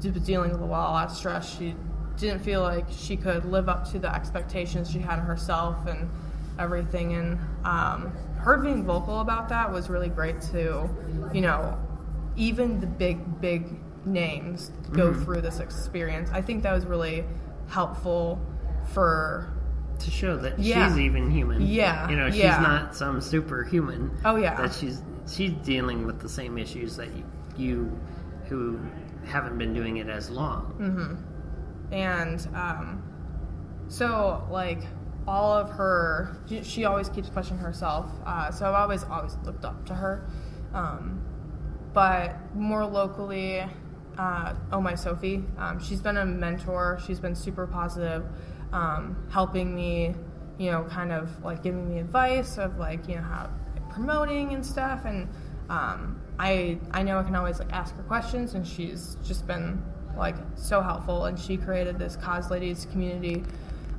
dealing 0.00 0.52
with 0.52 0.60
a 0.60 0.64
lot 0.64 1.10
of 1.10 1.16
stress. 1.16 1.56
She 1.58 1.74
didn't 2.16 2.40
feel 2.40 2.62
like 2.62 2.86
she 2.90 3.16
could 3.16 3.44
live 3.44 3.68
up 3.68 3.90
to 3.92 3.98
the 3.98 4.12
expectations 4.14 4.90
she 4.90 4.98
had 4.98 5.18
of 5.18 5.24
herself 5.24 5.86
and 5.86 6.08
everything. 6.58 7.14
And 7.14 7.38
um, 7.64 8.12
her 8.38 8.58
being 8.58 8.84
vocal 8.84 9.20
about 9.20 9.48
that 9.50 9.70
was 9.72 9.88
really 9.88 10.08
great 10.08 10.40
too. 10.42 10.88
You 11.32 11.40
know, 11.40 11.78
even 12.36 12.80
the 12.80 12.86
big, 12.86 13.40
big 13.40 13.66
names 14.04 14.70
go 14.92 15.12
through 15.12 15.40
this 15.42 15.58
experience. 15.60 16.30
I 16.32 16.40
think 16.42 16.62
that 16.62 16.72
was 16.72 16.86
really 16.86 17.24
helpful 17.68 18.40
for. 18.92 19.52
To 20.00 20.10
show 20.12 20.36
that 20.38 20.60
Yeah. 20.60 20.88
she's 20.88 20.98
even 21.00 21.28
human. 21.28 21.60
Yeah, 21.62 22.08
You 22.08 22.16
know, 22.16 22.30
she's 22.30 22.38
yeah. 22.38 22.60
not 22.60 22.94
some 22.94 23.20
superhuman. 23.20 24.16
Oh, 24.24 24.36
yeah. 24.36 24.54
That 24.54 24.72
she's 24.72 25.02
she's 25.28 25.50
dealing 25.64 26.06
with 26.06 26.20
the 26.20 26.28
same 26.28 26.56
issues 26.56 26.96
that 26.96 27.08
you, 27.16 27.24
you 27.58 27.98
who 28.48 28.78
haven't 29.26 29.58
been 29.58 29.74
doing 29.74 29.98
it 29.98 30.08
as 30.08 30.30
long. 30.30 30.74
Mm-hmm. 30.80 31.92
and 31.94 32.48
um, 32.54 33.02
so 33.88 34.46
like 34.50 34.82
all 35.26 35.52
of 35.52 35.70
her 35.70 36.36
she- 36.62 36.84
always 36.84 37.08
keeps 37.10 37.28
pushing 37.28 37.58
herself 37.58 38.06
uh, 38.24 38.50
so 38.50 38.66
i've 38.66 38.74
always 38.74 39.04
always 39.04 39.36
looked 39.44 39.64
up 39.64 39.84
to 39.86 39.94
her 39.94 40.26
um, 40.72 41.20
but 41.92 42.36
more 42.54 42.86
locally 42.86 43.62
uh, 44.18 44.54
oh 44.72 44.80
my 44.80 44.94
sophie 44.94 45.44
um, 45.58 45.78
she's 45.78 46.00
been 46.00 46.16
a 46.18 46.24
mentor 46.24 46.98
she's 47.06 47.20
been 47.20 47.34
super 47.34 47.66
positive 47.66 48.24
um, 48.72 49.16
helping 49.30 49.74
me 49.74 50.14
you 50.58 50.70
know 50.70 50.84
kind 50.84 51.12
of 51.12 51.28
like 51.44 51.62
giving 51.62 51.88
me 51.88 51.98
advice 52.00 52.56
of 52.58 52.78
like 52.78 53.06
you 53.08 53.16
know 53.16 53.22
how 53.22 53.50
promoting 53.90 54.54
and 54.54 54.64
stuff 54.64 55.04
and 55.04 55.28
um, 55.68 56.20
I 56.38 56.78
I 56.92 57.02
know 57.02 57.18
I 57.18 57.22
can 57.22 57.34
always 57.36 57.58
like 57.58 57.72
ask 57.72 57.96
her 57.96 58.02
questions 58.04 58.54
and 58.54 58.66
she's 58.66 59.16
just 59.24 59.46
been 59.46 59.82
like 60.16 60.36
so 60.54 60.80
helpful 60.82 61.26
and 61.26 61.38
she 61.38 61.56
created 61.56 61.98
this 61.98 62.16
cos 62.16 62.50
ladies 62.50 62.86
community 62.90 63.44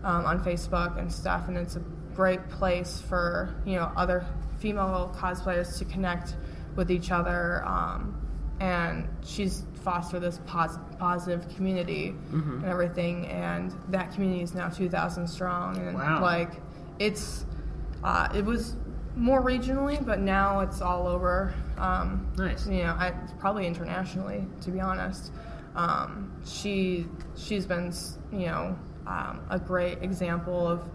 um, 0.03 0.25
on 0.25 0.43
Facebook 0.43 0.97
and 0.99 1.11
stuff 1.11 1.47
and 1.47 1.57
it's 1.57 1.75
a 1.75 1.81
great 2.15 2.47
place 2.49 3.01
for 3.07 3.53
you 3.65 3.75
know 3.75 3.91
other 3.95 4.25
female 4.59 5.13
cosplayers 5.17 5.77
to 5.77 5.85
connect 5.85 6.35
with 6.75 6.91
each 6.91 7.11
other 7.11 7.63
um, 7.65 8.15
and 8.59 9.07
she's 9.23 9.63
fostered 9.83 10.21
this 10.21 10.39
pos- 10.45 10.77
positive 10.97 11.47
community 11.55 12.13
and 12.33 12.65
everything 12.65 13.25
and 13.27 13.73
that 13.87 14.11
community 14.13 14.43
is 14.43 14.53
now 14.53 14.67
2000 14.67 15.25
strong 15.27 15.77
and 15.77 15.95
Wow. 15.97 16.21
like 16.21 16.51
it's 16.99 17.45
uh, 18.03 18.27
it 18.35 18.43
was 18.43 18.75
more 19.19 19.43
regionally 19.43 20.03
but 20.03 20.19
now 20.19 20.61
it's 20.61 20.81
all 20.81 21.05
over 21.05 21.53
um, 21.77 22.25
Nice. 22.37 22.65
you 22.67 22.83
know 22.83 22.95
I, 22.97 23.11
probably 23.39 23.67
internationally 23.67 24.45
to 24.61 24.71
be 24.71 24.79
honest. 24.79 25.31
Um, 25.75 26.33
she 26.45 27.05
she's 27.37 27.65
been 27.65 27.93
you 28.31 28.47
know 28.47 28.77
um, 29.05 29.41
a 29.49 29.59
great 29.59 30.01
example 30.01 30.67
of 30.67 30.89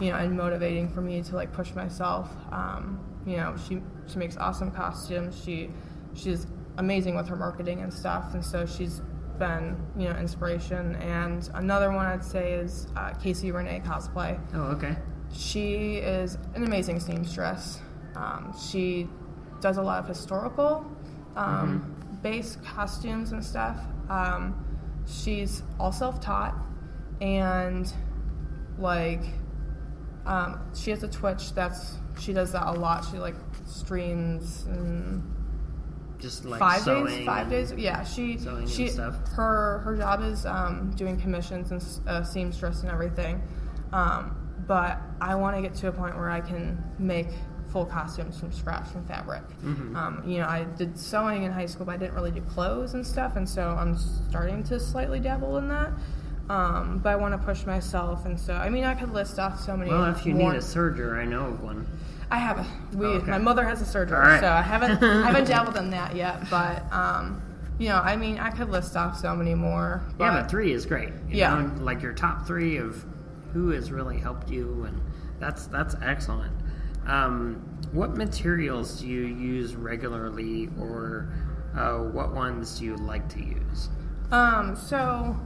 you 0.00 0.10
know 0.10 0.16
and 0.16 0.36
motivating 0.36 0.88
for 0.88 1.00
me 1.00 1.22
to 1.22 1.34
like 1.34 1.52
push 1.52 1.74
myself. 1.74 2.30
Um, 2.52 3.00
you 3.26 3.36
know 3.36 3.56
she 3.68 3.82
she 4.06 4.18
makes 4.18 4.36
awesome 4.36 4.70
costumes. 4.70 5.40
She 5.42 5.70
she's 6.14 6.46
amazing 6.76 7.16
with 7.16 7.28
her 7.28 7.36
marketing 7.36 7.80
and 7.82 7.92
stuff 7.92 8.32
and 8.34 8.44
so 8.44 8.64
she's 8.64 9.02
been 9.38 9.76
you 9.96 10.08
know 10.08 10.16
inspiration. 10.16 10.96
And 10.96 11.48
another 11.54 11.90
one 11.90 12.06
I'd 12.06 12.24
say 12.24 12.52
is 12.52 12.86
uh, 12.96 13.14
Casey 13.14 13.50
Renee 13.52 13.82
cosplay. 13.84 14.38
Oh, 14.54 14.62
okay. 14.76 14.96
She 15.32 15.96
is 15.96 16.36
an 16.54 16.64
amazing 16.64 17.00
seamstress. 17.00 17.80
Um, 18.16 18.54
she 18.58 19.08
does 19.60 19.76
a 19.76 19.82
lot 19.82 19.98
of 19.98 20.08
historical 20.08 20.86
um, 21.36 21.96
based 22.22 22.62
costumes 22.64 23.32
and 23.32 23.44
stuff. 23.44 23.78
Um, 24.08 24.64
she's 25.06 25.62
all 25.78 25.92
self 25.92 26.20
taught 26.20 26.54
and 27.20 27.92
like 28.78 29.22
um, 30.26 30.60
she 30.74 30.90
has 30.90 31.02
a 31.02 31.08
Twitch 31.08 31.52
that's 31.54 31.94
she 32.18 32.32
does 32.32 32.52
that 32.52 32.66
a 32.66 32.72
lot. 32.72 33.06
She 33.10 33.18
like 33.18 33.36
streams 33.64 34.64
and 34.66 35.22
Just 36.18 36.44
like 36.44 36.58
five 36.58 36.84
days 36.84 37.26
five 37.26 37.48
days 37.48 37.72
yeah 37.76 38.02
she 38.04 38.38
she 38.66 38.88
stuff. 38.88 39.16
her 39.32 39.78
her 39.78 39.96
job 39.96 40.22
is 40.22 40.44
um, 40.44 40.92
doing 40.96 41.18
commissions 41.20 41.70
and 41.70 42.08
uh, 42.08 42.22
seamstress 42.24 42.82
and 42.82 42.90
everything 42.90 43.40
um, 43.92 44.36
but 44.74 45.00
i 45.20 45.34
want 45.34 45.56
to 45.56 45.60
get 45.62 45.74
to 45.74 45.88
a 45.88 45.92
point 45.92 46.14
where 46.16 46.30
i 46.30 46.40
can 46.40 46.62
make 46.98 47.26
full 47.72 47.84
costumes 47.84 48.38
from 48.38 48.52
scratch 48.52 48.86
from 48.88 49.04
fabric 49.06 49.42
Mm-hmm. 49.64 49.96
um, 49.96 50.22
you 50.30 50.38
know 50.38 50.46
i 50.46 50.64
did 50.78 50.96
sewing 50.98 51.42
in 51.42 51.50
high 51.50 51.66
school 51.66 51.84
but 51.86 51.92
i 51.92 51.96
didn't 51.96 52.14
really 52.14 52.30
do 52.30 52.40
clothes 52.42 52.94
and 52.94 53.04
stuff 53.04 53.34
and 53.36 53.48
so 53.48 53.62
i'm 53.80 53.96
starting 54.28 54.62
to 54.70 54.78
slightly 54.78 55.18
dabble 55.18 55.56
in 55.58 55.66
that 55.68 55.90
um, 56.48 56.98
but 57.02 57.10
i 57.10 57.16
want 57.16 57.32
to 57.38 57.38
push 57.46 57.66
myself 57.66 58.26
and 58.26 58.38
so 58.38 58.54
i 58.54 58.68
mean 58.68 58.84
i 58.84 58.94
could 58.94 59.12
list 59.12 59.38
off 59.40 59.58
so 59.60 59.76
many 59.76 59.90
Well, 59.90 60.04
if 60.06 60.24
you 60.24 60.34
more- 60.34 60.52
need 60.52 60.58
a 60.58 60.62
serger, 60.62 61.18
I 61.18 61.24
know 61.24 61.46
of 61.46 61.62
one. 61.62 61.86
I 62.32 62.38
have 62.38 62.58
a 62.60 62.66
we. 62.96 63.06
Oh, 63.06 63.10
okay. 63.14 63.28
My 63.30 63.38
mother 63.38 63.64
has 63.64 63.82
a 63.82 63.84
surgery, 63.84 64.16
All 64.16 64.22
right. 64.22 64.40
so 64.40 64.46
I 64.48 64.62
haven't 64.62 65.02
I 65.02 65.26
haven't 65.26 65.48
dabbled 65.48 65.76
in 65.76 65.90
that 65.90 66.14
yet. 66.14 66.48
But 66.48 66.84
um, 66.92 67.42
you 67.80 67.88
know, 67.88 67.96
I 67.96 68.14
mean, 68.14 68.38
I 68.38 68.50
could 68.50 68.68
list 68.70 68.96
off 68.96 69.18
so 69.18 69.34
many 69.34 69.56
more. 69.56 70.00
But, 70.16 70.24
yeah, 70.26 70.40
but 70.42 70.48
three 70.48 70.70
is 70.72 70.86
great. 70.86 71.08
You 71.28 71.38
Yeah. 71.38 71.60
know, 71.60 71.82
like 71.82 72.02
your 72.02 72.12
top 72.12 72.46
three 72.46 72.76
of 72.76 73.04
who 73.52 73.70
has 73.70 73.90
really 73.90 74.18
helped 74.18 74.50
you, 74.50 74.84
and 74.84 75.00
that's 75.38 75.66
that's 75.66 75.94
excellent. 76.02 76.52
Um, 77.06 77.66
what 77.92 78.16
materials 78.16 79.00
do 79.00 79.08
you 79.08 79.22
use 79.22 79.74
regularly, 79.74 80.68
or 80.78 81.32
uh, 81.76 81.98
what 81.98 82.34
ones 82.34 82.78
do 82.78 82.84
you 82.84 82.96
like 82.96 83.28
to 83.30 83.40
use? 83.40 83.88
Um, 84.30 84.76
so 84.76 85.36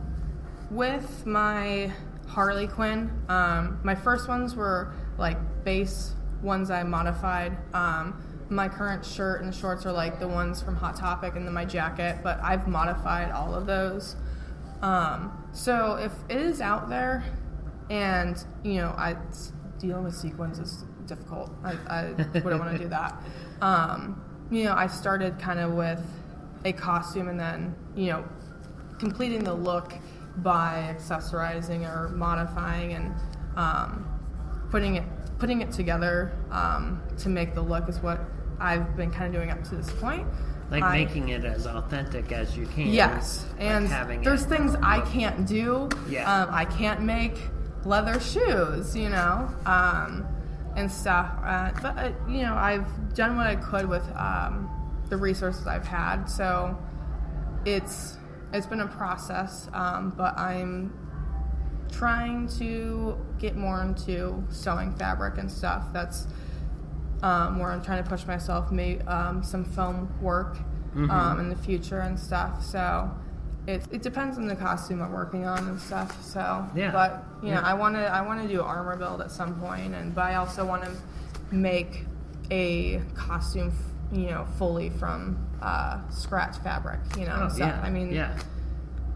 with 0.71 1.27
my 1.27 1.93
Harley 2.29 2.67
Quinn, 2.67 3.11
um, 3.29 3.81
my 3.83 3.95
first 3.95 4.29
ones 4.29 4.55
were 4.57 4.93
like 5.19 5.39
base 5.65 6.13
ones 6.43 6.71
I 6.71 6.83
modified. 6.83 7.57
Um, 7.73 8.23
my 8.51 8.69
current 8.69 9.05
shirt 9.05 9.43
and 9.43 9.55
shorts 9.55 9.87
are 9.87 9.93
like 9.93 10.21
the 10.21 10.29
ones 10.29 10.61
from 10.61 10.77
Hot 10.77 10.97
Topic, 10.97 11.35
and 11.37 11.47
then 11.47 11.55
my 11.55 11.65
jacket. 11.65 12.19
But 12.23 12.39
I've 12.43 12.69
modified 12.69 13.31
all 13.31 13.55
of 13.55 13.67
those. 13.67 14.17
Um, 14.83 15.47
so 15.53 15.95
if 15.95 16.13
it 16.29 16.37
is 16.37 16.61
out 16.61 16.91
there, 16.91 17.25
and 17.91 18.37
you 18.63 18.75
know, 18.77 18.95
I 18.97 19.17
dealing 19.79 20.05
with 20.05 20.15
sequins 20.15 20.59
is 20.59 20.85
difficult. 21.07 21.51
I, 21.63 21.73
I 21.89 22.05
wouldn't 22.35 22.61
want 22.61 22.73
to 22.73 22.79
do 22.79 22.89
that. 22.89 23.23
Um, 23.61 24.21
you 24.51 24.65
know, 24.65 24.75
I 24.75 24.89
started 24.89 25.39
kind 25.39 25.59
of 25.59 25.73
with 25.73 26.03
a 26.67 26.73
costume, 26.73 27.29
and 27.29 27.41
then 27.41 27.75
you 27.97 28.09
know, 28.09 28.25
completing 28.99 29.43
the 29.43 29.55
look 29.55 29.95
by 30.39 30.95
accessorizing 30.95 31.89
or 31.89 32.09
modifying 32.11 32.93
and 32.93 33.15
um, 33.57 34.05
putting 34.71 34.97
it 34.97 35.05
putting 35.39 35.63
it 35.63 35.71
together 35.73 36.33
um, 36.51 37.03
to 37.19 37.29
make 37.29 37.55
the 37.55 37.63
look 37.63 37.89
is 37.89 38.01
what 38.01 38.21
I've 38.61 38.97
been 38.97 39.11
kind 39.11 39.27
of 39.27 39.33
doing 39.33 39.51
up 39.51 39.63
to 39.65 39.77
this 39.77 39.91
point. 39.93 40.27
Like 40.71 40.83
I- 40.83 41.05
making 41.05 41.29
it 41.31 41.45
as 41.45 41.67
authentic 41.67 42.33
as 42.33 42.57
you 42.57 42.67
can. 42.67 42.89
Yes, 42.89 43.47
like 43.53 43.63
and 43.63 43.87
having 43.89 44.23
there's 44.23 44.45
things 44.45 44.75
I 44.83 45.01
can't 45.01 45.47
do. 45.47 45.89
Yeah. 46.09 46.31
Um, 46.31 46.49
I 46.53 46.65
can't 46.65 47.03
make 47.03 47.39
leather 47.87 48.21
shoes, 48.21 48.97
you 48.97 49.09
know, 49.09 49.49
um, 49.67 50.27
and 50.77 50.91
stuff. 50.91 51.31
Uh, 51.45 51.71
but 51.83 51.99
uh, 51.99 52.13
you 52.29 52.43
know, 52.43 52.55
I've 52.55 53.15
done 53.15 53.37
what 53.37 53.47
I 53.47 53.57
could 53.57 53.89
with 53.89 54.05
um, 54.17 54.71
the 55.09 55.17
resources 55.17 55.67
I've 55.67 55.87
had. 55.87 56.25
So 56.27 56.77
it's 57.65 58.17
it's 58.53 58.67
been 58.67 58.81
a 58.81 58.87
process, 58.87 59.69
um, 59.73 60.13
but 60.17 60.39
I'm 60.39 60.93
trying 61.91 62.49
to 62.59 63.17
get 63.39 63.57
more 63.57 63.83
into 63.83 64.45
sewing 64.49 64.93
fabric 64.95 65.39
and 65.39 65.51
stuff. 65.51 65.85
That's 65.93 66.27
um, 67.23 67.59
where 67.59 67.71
I'm 67.71 67.83
trying 67.83 68.03
to 68.03 68.09
push 68.09 68.27
myself, 68.27 68.71
make 68.71 69.07
um, 69.09 69.43
some 69.43 69.65
film 69.65 70.13
work 70.21 70.59
um, 71.11 71.41
in 71.41 71.49
the 71.49 71.57
future 71.57 72.01
and 72.01 72.19
stuff. 72.19 72.65
So 72.65 73.11
it, 73.67 73.83
it 73.91 74.03
depends 74.03 74.37
on 74.39 74.47
the 74.47 74.57
costume 74.57 75.01
I'm 75.03 75.13
working 75.13 75.47
on 75.47 75.67
and 75.69 75.81
stuff. 75.81 76.23
So 76.23 76.67
Yeah. 76.75 76.91
but 76.91 77.25
you 77.43 77.49
know, 77.55 77.61
Yeah. 77.61 77.67
I 77.67 77.75
want 77.75 77.95
to 77.97 78.05
I 78.07 78.21
want 78.23 78.43
to 78.43 78.49
do 78.49 78.63
armor 78.63 78.97
build 78.97 79.21
at 79.21 79.31
some 79.31 79.55
point, 79.61 79.95
and 79.95 80.15
but 80.15 80.25
I 80.25 80.35
also 80.37 80.65
want 80.67 80.85
to 80.85 80.91
make 81.55 82.05
a 82.51 83.01
costume, 83.15 83.69
f- 83.69 84.17
you 84.19 84.27
know, 84.31 84.45
fully 84.59 84.91
from 84.91 85.39
uh, 85.63 85.99
scratch 86.11 86.59
fabric. 86.59 87.01
You 87.19 87.27
know, 87.27 87.41
Oh, 87.45 87.49
stuff. 87.49 87.59
yeah. 87.77 87.81
I 87.83 87.91
mean, 87.91 88.13
yeah. 88.13 88.37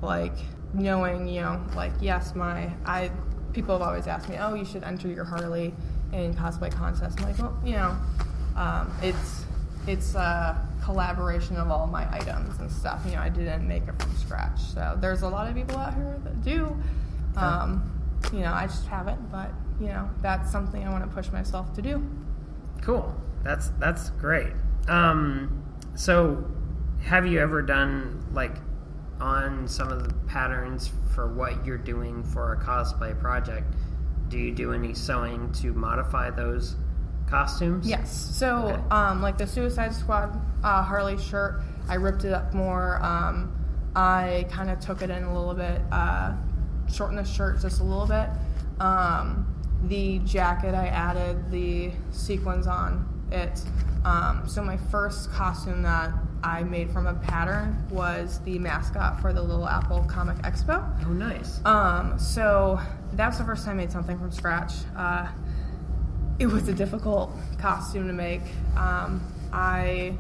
like 0.02 0.35
knowing 0.75 1.26
you 1.26 1.40
know 1.40 1.59
like 1.75 1.93
yes 1.99 2.35
my 2.35 2.71
i 2.85 3.11
people 3.55 3.78
have 3.78 3.88
always 3.88 4.07
asked 4.07 4.28
me 4.28 4.37
oh 4.38 4.52
you 4.52 4.67
should 4.67 4.85
enter 4.85 5.09
your 5.09 5.25
harley 5.25 5.73
in 6.12 6.35
cosplay 6.35 6.71
contests 6.71 7.17
i'm 7.19 7.25
like 7.25 7.38
well 7.38 7.59
you 7.64 7.73
know 7.73 7.97
um, 8.55 8.93
it's 9.02 9.47
it's 9.87 10.14
a 10.14 10.67
collaboration 10.88 11.57
of 11.57 11.71
all 11.71 11.87
my 11.87 12.11
items 12.14 12.59
and 12.61 12.71
stuff 12.71 13.02
you 13.04 13.12
know 13.12 13.21
i 13.21 13.28
didn't 13.28 13.66
make 13.68 13.83
it 13.87 14.00
from 14.00 14.16
scratch 14.16 14.59
so 14.59 14.97
there's 15.00 15.23
a 15.23 15.28
lot 15.28 15.47
of 15.47 15.54
people 15.54 15.76
out 15.76 15.92
here 15.95 16.18
that 16.25 16.40
do 16.42 16.75
um, 17.37 17.92
you 18.33 18.40
know 18.40 18.52
i 18.52 18.66
just 18.66 18.87
haven't 18.87 19.21
but 19.30 19.50
you 19.78 19.87
know 19.87 20.09
that's 20.23 20.50
something 20.50 20.87
i 20.87 20.90
want 20.90 21.04
to 21.04 21.11
push 21.14 21.30
myself 21.30 21.75
to 21.75 21.83
do 21.83 22.02
Cool. 22.83 23.14
That's 23.42 23.71
that's 23.78 24.11
great. 24.11 24.52
Um, 24.88 25.62
so, 25.95 26.45
have 27.02 27.26
you 27.26 27.40
ever 27.40 27.62
done 27.62 28.25
like 28.33 28.57
on 29.21 29.66
some 29.68 29.90
of 29.90 30.07
the 30.07 30.14
patterns 30.26 30.90
for 31.14 31.33
what 31.33 31.64
you're 31.64 31.78
doing 31.78 32.23
for 32.23 32.52
a 32.52 32.57
cosplay 32.59 33.18
project? 33.18 33.75
Do 34.28 34.38
you 34.38 34.52
do 34.52 34.73
any 34.73 34.95
sewing 34.95 35.52
to 35.54 35.73
modify 35.73 36.30
those 36.30 36.76
costumes? 37.28 37.87
Yes. 37.87 38.11
So, 38.32 38.56
Okay. 38.68 38.82
um, 38.90 39.23
like 39.23 39.38
the 39.38 39.47
Suicide 39.47 39.94
Squad 39.94 40.38
uh, 40.64 40.82
Harley 40.82 41.18
shirt, 41.18 41.62
I 41.88 41.94
ripped 41.94 42.25
it 42.25 42.32
up 42.32 42.52
more. 42.54 43.02
Um, 43.02 43.54
I 43.94 44.47
kind 44.50 44.70
of 44.70 44.80
took 44.80 45.02
it 45.02 45.11
in 45.11 45.23
a 45.25 45.35
little 45.38 45.54
bit, 45.54 45.80
uh, 45.92 46.32
shortened 46.92 47.18
the 47.18 47.25
shirt 47.25 47.61
just 47.61 47.80
a 47.80 47.85
little 47.85 48.06
bit. 48.06 48.28
Um, 48.80 49.47
the 49.85 50.18
jacket, 50.20 50.75
I 50.75 50.87
added 50.88 51.50
the 51.50 51.92
sequins 52.11 52.66
on 52.66 53.06
it. 53.30 53.62
Um, 54.04 54.42
so, 54.47 54.62
my 54.62 54.76
first 54.76 55.30
costume 55.32 55.82
that 55.82 56.12
I 56.42 56.62
made 56.62 56.90
from 56.92 57.06
a 57.08 57.14
pattern 57.14 57.85
was 57.90 58.38
the 58.44 58.58
mascot 58.61 59.20
for 59.20 59.32
the 59.32 59.42
Little 59.42 59.68
Apple 59.68 60.04
Comic 60.08 60.37
Expo. 60.38 60.88
Oh, 61.04 61.12
nice. 61.12 61.61
Um, 61.64 62.16
so 62.16 62.78
that 63.14 63.26
was 63.26 63.38
the 63.38 63.44
first 63.44 63.64
time 63.64 63.73
I 63.75 63.82
made 63.82 63.90
something 63.90 64.16
from 64.18 64.30
scratch. 64.30 64.73
Uh, 64.97 65.26
it 66.38 66.47
was 66.47 66.68
a 66.68 66.73
difficult 66.75 67.32
costume 67.58 68.06
to 68.06 68.12
make. 68.12 68.43
Um, 68.76 69.23
I 69.52 70.17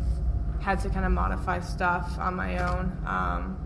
had 0.60 0.80
to 0.80 0.90
kind 0.90 1.04
of 1.06 1.12
modify 1.12 1.60
stuff 1.60 2.18
on 2.18 2.34
my 2.34 2.58
own. 2.58 2.96
Um, 3.06 3.58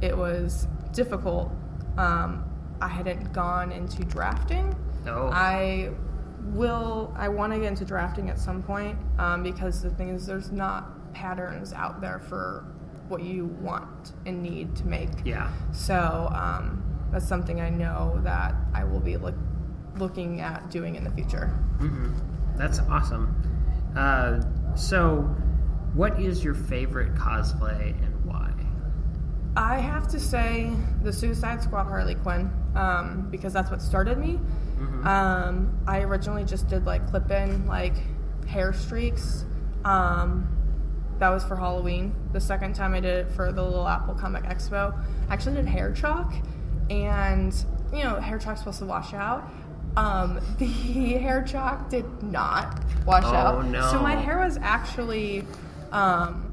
it 0.00 0.16
was 0.16 0.66
difficult. 0.92 1.50
Um, 1.96 2.44
I 2.80 2.88
hadn't 2.88 3.32
gone 3.32 3.72
into 3.72 4.04
drafting. 4.04 4.74
Oh. 5.06 5.30
I 5.32 5.90
will. 6.46 7.14
I 7.16 7.28
want 7.28 7.52
to 7.52 7.58
get 7.58 7.68
into 7.68 7.84
drafting 7.84 8.30
at 8.30 8.38
some 8.38 8.62
point 8.62 8.98
um, 9.18 9.42
because 9.42 9.82
the 9.82 9.90
thing 9.90 10.08
is, 10.10 10.26
there's 10.26 10.50
not 10.50 11.12
patterns 11.12 11.72
out 11.72 12.00
there 12.00 12.18
for 12.18 12.64
what 13.08 13.22
you 13.22 13.46
want 13.60 14.12
and 14.26 14.42
need 14.42 14.74
to 14.76 14.86
make. 14.86 15.10
yeah. 15.24 15.50
So 15.72 16.30
um, 16.32 16.82
that's 17.10 17.26
something 17.26 17.60
I 17.60 17.70
know 17.70 18.20
that 18.22 18.54
I 18.72 18.84
will 18.84 19.00
be 19.00 19.16
look, 19.16 19.34
looking 19.96 20.40
at 20.40 20.70
doing 20.70 20.96
in 20.96 21.04
the 21.04 21.10
future. 21.10 21.46
hmm 21.78 22.12
That's 22.56 22.78
awesome. 22.80 23.34
Uh, 23.96 24.40
so, 24.76 25.22
what 25.94 26.20
is 26.20 26.44
your 26.44 26.54
favorite 26.54 27.14
cosplay 27.14 27.90
and 28.04 28.24
why? 28.24 28.52
I 29.56 29.78
have 29.78 30.06
to 30.08 30.20
say 30.20 30.70
the 31.02 31.12
Suicide 31.12 31.62
Squad 31.62 31.84
Harley 31.84 32.14
Quinn 32.14 32.50
um, 32.76 33.26
because 33.30 33.52
that's 33.52 33.70
what 33.70 33.82
started 33.82 34.18
me. 34.18 34.38
Um, 35.04 35.78
I 35.86 36.00
originally 36.00 36.44
just 36.44 36.68
did 36.68 36.86
like 36.86 37.06
clip 37.10 37.30
in 37.30 37.66
like 37.66 37.94
hair 38.46 38.72
streaks. 38.72 39.44
Um, 39.84 40.48
that 41.18 41.28
was 41.28 41.44
for 41.44 41.56
Halloween. 41.56 42.14
The 42.32 42.40
second 42.40 42.74
time 42.74 42.94
I 42.94 43.00
did 43.00 43.26
it 43.26 43.32
for 43.32 43.52
the 43.52 43.62
Little 43.62 43.86
Apple 43.86 44.14
Comic 44.14 44.44
Expo, 44.44 44.94
I 45.28 45.32
actually 45.34 45.56
did 45.56 45.66
hair 45.66 45.92
chalk, 45.92 46.32
and 46.88 47.52
you 47.92 48.02
know 48.04 48.20
hair 48.20 48.38
chalk's 48.38 48.60
supposed 48.60 48.78
to 48.78 48.86
wash 48.86 49.12
out. 49.12 49.50
Um, 49.96 50.40
the 50.58 50.66
hair 50.66 51.42
chalk 51.42 51.88
did 51.90 52.22
not 52.22 52.82
wash 53.04 53.24
Oh, 53.26 53.34
out, 53.34 53.66
no. 53.66 53.90
so 53.90 53.98
my 54.00 54.14
hair 54.14 54.38
was 54.38 54.56
actually 54.60 55.44
um, 55.92 56.52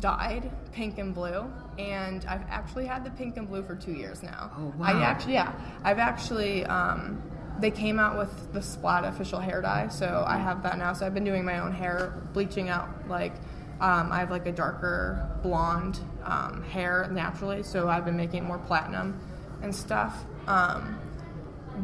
dyed 0.00 0.50
pink 0.72 0.98
and 0.98 1.14
blue 1.14 1.44
and 1.78 2.24
i've 2.28 2.44
actually 2.48 2.86
had 2.86 3.04
the 3.04 3.10
pink 3.10 3.36
and 3.36 3.48
blue 3.48 3.62
for 3.62 3.74
two 3.74 3.92
years 3.92 4.22
now. 4.22 4.50
Oh, 4.56 4.72
i 4.82 4.92
wow. 4.94 5.02
actually 5.02 5.34
yeah. 5.34 5.52
I've 5.84 5.98
actually 5.98 6.64
um, 6.66 7.22
they 7.60 7.70
came 7.70 7.98
out 7.98 8.16
with 8.16 8.52
the 8.52 8.62
splat 8.62 9.04
official 9.04 9.40
hair 9.40 9.60
dye 9.60 9.88
so 9.88 10.24
i 10.26 10.36
have 10.36 10.62
that 10.64 10.78
now. 10.78 10.92
So 10.92 11.06
i've 11.06 11.14
been 11.14 11.24
doing 11.24 11.44
my 11.44 11.58
own 11.60 11.72
hair 11.72 12.22
bleaching 12.32 12.68
out 12.68 12.88
like 13.08 13.34
um, 13.80 14.10
i 14.12 14.18
have 14.18 14.30
like 14.30 14.46
a 14.46 14.52
darker 14.52 15.28
blonde 15.42 16.00
um, 16.24 16.62
hair 16.64 17.08
naturally 17.12 17.62
so 17.62 17.88
i've 17.88 18.04
been 18.04 18.16
making 18.16 18.44
more 18.44 18.58
platinum 18.58 19.18
and 19.62 19.74
stuff. 19.74 20.24
Um, 20.46 20.98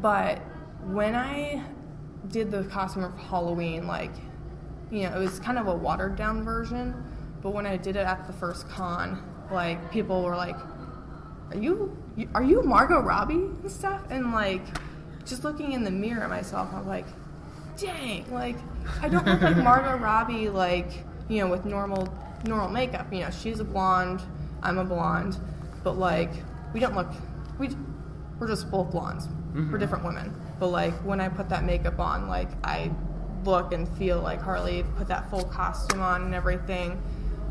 but 0.00 0.40
when 0.86 1.14
i 1.14 1.62
did 2.28 2.50
the 2.50 2.64
costume 2.64 3.02
for 3.02 3.18
halloween 3.18 3.86
like 3.86 4.12
you 4.94 5.02
know, 5.02 5.16
it 5.16 5.18
was 5.18 5.40
kind 5.40 5.58
of 5.58 5.66
a 5.66 5.74
watered 5.74 6.16
down 6.16 6.44
version. 6.44 6.94
But 7.42 7.50
when 7.50 7.66
I 7.66 7.76
did 7.76 7.96
it 7.96 8.06
at 8.06 8.26
the 8.26 8.32
first 8.32 8.68
con, 8.68 9.22
like 9.50 9.90
people 9.90 10.22
were 10.22 10.36
like, 10.36 10.56
"Are 11.50 11.58
you, 11.58 11.96
are 12.32 12.42
you 12.42 12.62
Margot 12.62 13.00
Robbie 13.00 13.34
and 13.34 13.70
stuff?" 13.70 14.02
And 14.10 14.32
like, 14.32 14.62
just 15.26 15.44
looking 15.44 15.72
in 15.72 15.84
the 15.84 15.90
mirror 15.90 16.22
at 16.22 16.30
myself, 16.30 16.68
I'm 16.72 16.86
like, 16.86 17.06
"Dang!" 17.76 18.32
Like, 18.32 18.56
I 19.02 19.08
don't 19.08 19.26
look 19.26 19.42
like 19.42 19.56
Margot 19.56 19.96
Robbie, 20.02 20.48
like 20.48 21.04
you 21.28 21.40
know, 21.40 21.48
with 21.48 21.64
normal 21.64 22.08
normal 22.44 22.68
makeup. 22.68 23.12
You 23.12 23.20
know, 23.20 23.30
she's 23.30 23.60
a 23.60 23.64
blonde, 23.64 24.22
I'm 24.62 24.78
a 24.78 24.84
blonde, 24.84 25.36
but 25.82 25.98
like, 25.98 26.30
we 26.72 26.80
don't 26.80 26.94
look, 26.94 27.12
we 27.58 27.68
we're 28.38 28.48
just 28.48 28.70
both 28.70 28.90
blondes. 28.90 29.28
We're 29.54 29.60
mm-hmm. 29.60 29.78
different 29.78 30.04
women. 30.04 30.34
But 30.58 30.68
like 30.68 30.94
when 31.04 31.20
I 31.20 31.28
put 31.28 31.48
that 31.48 31.64
makeup 31.64 31.98
on, 31.98 32.28
like 32.28 32.48
I 32.64 32.90
look 33.44 33.72
and 33.72 33.88
feel 33.98 34.20
like 34.20 34.40
Harley 34.40 34.84
put 34.96 35.08
that 35.08 35.28
full 35.30 35.44
costume 35.44 36.00
on 36.00 36.22
and 36.22 36.34
everything. 36.34 37.02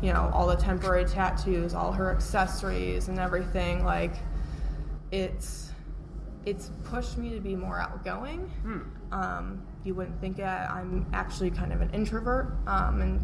You 0.02 0.12
know, 0.12 0.30
all 0.34 0.46
the 0.46 0.56
temporary 0.56 1.04
tattoos, 1.04 1.74
all 1.74 1.92
her 1.92 2.10
accessories 2.10 3.08
and 3.08 3.18
everything. 3.18 3.84
Like 3.84 4.14
it's 5.10 5.70
it's 6.44 6.70
pushed 6.84 7.16
me 7.16 7.30
to 7.30 7.40
be 7.40 7.56
more 7.56 7.80
outgoing. 7.80 8.50
Um, 9.12 9.62
you 9.84 9.94
wouldn't 9.94 10.20
think 10.20 10.36
that 10.36 10.70
I'm 10.70 11.06
actually 11.12 11.50
kind 11.50 11.72
of 11.72 11.80
an 11.80 11.90
introvert, 11.90 12.56
um, 12.66 13.00
and 13.00 13.20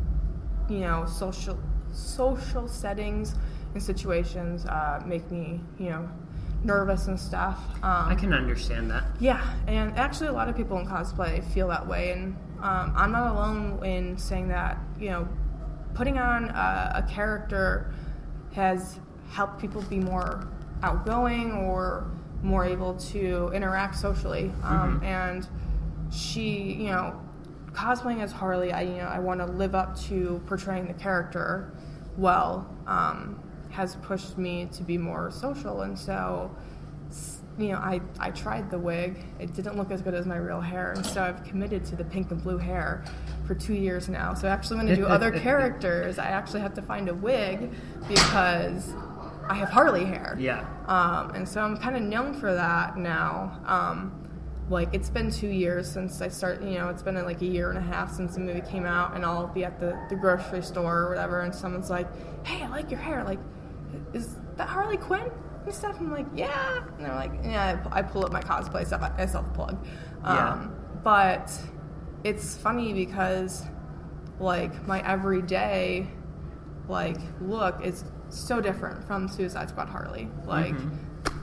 you 0.70 0.80
know, 0.80 1.04
social 1.06 1.58
social 1.92 2.68
settings 2.68 3.34
and 3.74 3.82
situations 3.82 4.64
uh, 4.66 5.02
make 5.04 5.28
me, 5.30 5.60
you 5.78 5.90
know, 5.90 6.08
nervous 6.64 7.06
and 7.06 7.18
stuff. 7.18 7.58
Um, 7.82 8.08
I 8.08 8.14
can 8.14 8.32
understand 8.32 8.90
that. 8.90 9.04
yeah, 9.18 9.54
and 9.66 9.96
actually, 9.96 10.28
a 10.28 10.32
lot 10.32 10.48
of 10.48 10.56
people 10.56 10.78
in 10.78 10.86
cosplay 10.86 11.42
feel 11.52 11.68
that 11.68 11.86
way, 11.86 12.12
and 12.12 12.36
um, 12.62 12.92
I'm 12.96 13.12
not 13.12 13.32
alone 13.32 13.84
in 13.84 14.18
saying 14.18 14.48
that. 14.48 14.78
You 14.98 15.10
know, 15.10 15.28
putting 15.94 16.18
on 16.18 16.50
a, 16.50 17.04
a 17.06 17.06
character 17.10 17.92
has 18.52 18.98
helped 19.30 19.60
people 19.60 19.82
be 19.82 19.98
more 19.98 20.48
outgoing 20.82 21.52
or 21.52 22.10
more 22.42 22.64
able 22.64 22.94
to 22.94 23.50
interact 23.54 23.96
socially. 23.96 24.52
Um, 24.62 25.00
And 25.04 25.46
she, 26.10 26.72
you 26.72 26.88
know, 26.90 27.20
cosplaying 27.72 28.20
as 28.20 28.32
Harley, 28.32 28.72
I 28.72 28.82
you 28.82 28.96
know 28.96 29.06
I 29.06 29.18
want 29.20 29.40
to 29.40 29.46
live 29.46 29.74
up 29.74 29.98
to 30.08 30.40
portraying 30.46 30.86
the 30.88 30.94
character 30.94 31.72
well. 32.16 32.68
Um, 32.86 33.40
has 33.80 33.96
pushed 33.96 34.36
me 34.36 34.68
to 34.72 34.82
be 34.82 34.98
more 34.98 35.30
social, 35.30 35.82
and 35.82 35.98
so 35.98 36.54
you 37.58 37.68
know, 37.68 37.78
I, 37.78 38.00
I 38.18 38.30
tried 38.30 38.70
the 38.70 38.78
wig. 38.78 39.24
It 39.38 39.54
didn't 39.54 39.76
look 39.76 39.90
as 39.90 40.02
good 40.02 40.14
as 40.14 40.26
my 40.26 40.36
real 40.36 40.60
hair, 40.60 40.92
and 40.92 41.04
so 41.04 41.22
I've 41.22 41.42
committed 41.44 41.84
to 41.86 41.96
the 41.96 42.04
pink 42.04 42.30
and 42.30 42.42
blue 42.42 42.58
hair 42.58 43.04
for 43.46 43.54
two 43.54 43.74
years 43.74 44.08
now. 44.08 44.34
So 44.34 44.48
actually, 44.48 44.78
when 44.78 44.88
I 44.88 44.94
do 44.94 45.06
other 45.06 45.30
characters, 45.48 46.18
I 46.18 46.26
actually 46.26 46.60
have 46.60 46.74
to 46.74 46.82
find 46.82 47.08
a 47.08 47.14
wig 47.14 47.70
because 48.08 48.94
I 49.48 49.54
have 49.54 49.70
Harley 49.70 50.04
hair. 50.04 50.36
Yeah. 50.38 50.66
Um, 50.86 51.34
and 51.34 51.48
so 51.48 51.60
I'm 51.60 51.76
kind 51.76 51.96
of 51.96 52.02
known 52.02 52.34
for 52.34 52.54
that 52.54 52.96
now. 52.96 53.60
Um, 53.66 54.16
like 54.70 54.94
it's 54.94 55.10
been 55.10 55.30
two 55.30 55.48
years 55.48 55.90
since 55.90 56.22
I 56.22 56.28
started, 56.28 56.66
you 56.66 56.78
know, 56.78 56.88
it's 56.88 57.02
been 57.02 57.16
like 57.24 57.42
a 57.42 57.46
year 57.46 57.70
and 57.70 57.78
a 57.78 57.82
half 57.82 58.12
since 58.12 58.34
the 58.34 58.40
movie 58.40 58.62
came 58.62 58.86
out, 58.86 59.16
and 59.16 59.24
I'll 59.24 59.48
be 59.48 59.64
at 59.64 59.80
the, 59.80 59.98
the 60.08 60.14
grocery 60.14 60.62
store 60.62 60.98
or 60.98 61.08
whatever, 61.08 61.40
and 61.40 61.54
someone's 61.54 61.90
like, 61.90 62.06
"Hey, 62.46 62.62
I 62.62 62.68
like 62.68 62.90
your 62.90 63.00
hair. 63.00 63.24
Like, 63.24 63.40
is 64.12 64.36
that 64.56 64.68
Harley 64.68 64.96
Quinn?" 64.96 65.30
And 65.66 65.74
stuff. 65.74 65.96
I'm 66.00 66.10
like, 66.10 66.26
"Yeah," 66.34 66.78
and 66.96 67.04
they're 67.04 67.14
like, 67.14 67.32
"Yeah." 67.44 67.82
I, 67.92 67.98
I 67.98 68.02
pull 68.02 68.24
up 68.24 68.32
my 68.32 68.40
cosplay 68.40 68.86
stuff. 68.86 69.02
I, 69.18 69.26
self 69.26 69.52
plug. 69.54 69.76
Um, 70.24 70.36
Yeah. 70.36 70.66
But 71.02 71.52
it's 72.24 72.56
funny 72.56 72.92
because, 72.92 73.64
like, 74.38 74.86
my 74.86 75.00
everyday 75.06 76.08
like 76.88 77.18
look 77.40 77.84
is 77.84 78.04
so 78.30 78.60
different 78.60 79.04
from 79.06 79.28
Suicide 79.28 79.68
Squad 79.68 79.88
Harley. 79.88 80.28
Like, 80.44 80.74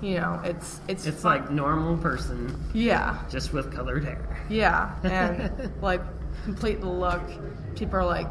you 0.02 0.16
know, 0.16 0.42
it's 0.44 0.82
it's 0.88 1.04
Mm-hmm. 1.04 1.10
It's 1.14 1.22
fun- 1.22 1.42
like 1.42 1.52
normal 1.52 1.98
person, 1.98 2.56
yeah, 2.74 3.18
just 3.30 3.54
with 3.54 3.74
colored 3.74 4.04
hair. 4.04 4.46
yeah, 4.50 4.96
and 5.04 5.72
like 5.82 6.02
complete 6.44 6.82
the 6.82 6.90
look. 6.90 7.22
People 7.76 8.00
are 8.00 8.06
like, 8.06 8.28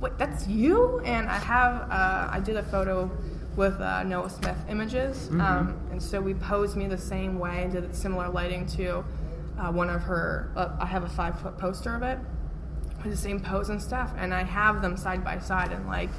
"Wait, 0.00 0.16
that's 0.18 0.46
you?" 0.46 1.00
And 1.04 1.28
I 1.28 1.38
have 1.38 1.90
uh, 1.90 2.28
I 2.30 2.40
did 2.40 2.56
a 2.56 2.62
photo 2.62 3.10
with 3.56 3.80
uh, 3.80 4.02
Noah 4.04 4.30
Smith 4.30 4.56
Images, 4.68 5.28
um, 5.32 5.76
and 5.90 6.02
so 6.02 6.20
we 6.20 6.34
posed 6.34 6.76
me 6.76 6.86
the 6.86 6.96
same 6.98 7.38
way 7.38 7.62
and 7.64 7.72
did 7.72 7.94
similar 7.94 8.28
lighting 8.28 8.66
to 8.78 9.04
uh, 9.58 9.70
one 9.72 9.90
of 9.90 10.02
her. 10.02 10.50
Uh, 10.56 10.76
I 10.78 10.86
have 10.86 11.04
a 11.04 11.08
five 11.08 11.38
foot 11.40 11.58
poster 11.58 11.94
of 11.94 12.02
it 12.02 12.18
with 13.02 13.12
the 13.12 13.16
same 13.18 13.40
pose 13.40 13.68
and 13.70 13.80
stuff, 13.82 14.12
and 14.16 14.32
I 14.32 14.44
have 14.44 14.82
them 14.82 14.96
side 14.96 15.24
by 15.24 15.38
side, 15.38 15.72
and 15.72 15.86
like 15.86 16.10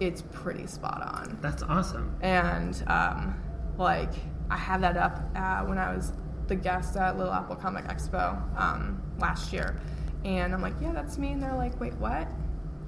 it's 0.00 0.22
pretty 0.32 0.66
spot 0.66 1.00
on 1.02 1.38
That's 1.40 1.62
awesome. 1.62 2.14
and 2.20 2.82
um, 2.86 3.40
like 3.78 4.12
I 4.50 4.56
had 4.58 4.82
that 4.82 4.96
up 4.96 5.18
uh, 5.34 5.62
when 5.64 5.78
I 5.78 5.94
was 5.94 6.12
the 6.46 6.54
guest 6.56 6.96
at 6.96 7.16
Little 7.16 7.32
Apple 7.32 7.56
Comic 7.56 7.86
Expo 7.86 8.38
um, 8.60 9.02
last 9.18 9.52
year, 9.52 9.80
and 10.24 10.52
I'm 10.54 10.60
like, 10.60 10.74
yeah, 10.80 10.92
that's 10.92 11.16
me, 11.18 11.32
and 11.32 11.42
they're 11.42 11.56
like, 11.56 11.80
wait, 11.80 11.94
what? 11.94 12.28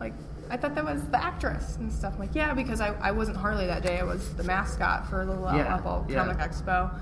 Like, 0.00 0.14
I 0.50 0.56
thought 0.56 0.74
that 0.74 0.84
was 0.84 1.02
the 1.08 1.22
actress 1.22 1.76
and 1.76 1.92
stuff. 1.92 2.14
I'm 2.14 2.20
like, 2.20 2.34
yeah, 2.34 2.54
because 2.54 2.80
I, 2.80 2.94
I 3.00 3.10
wasn't 3.10 3.36
Harley 3.36 3.66
that 3.66 3.82
day. 3.82 3.98
I 3.98 4.04
was 4.04 4.34
the 4.34 4.44
mascot 4.44 5.08
for 5.08 5.24
the 5.24 5.32
Little 5.32 5.56
Yeah, 5.56 5.74
Apple 5.74 6.06
yeah. 6.08 6.24
Comic 6.24 6.38
Expo. 6.38 6.98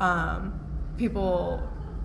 Um, 0.00 0.58
people 0.96 1.62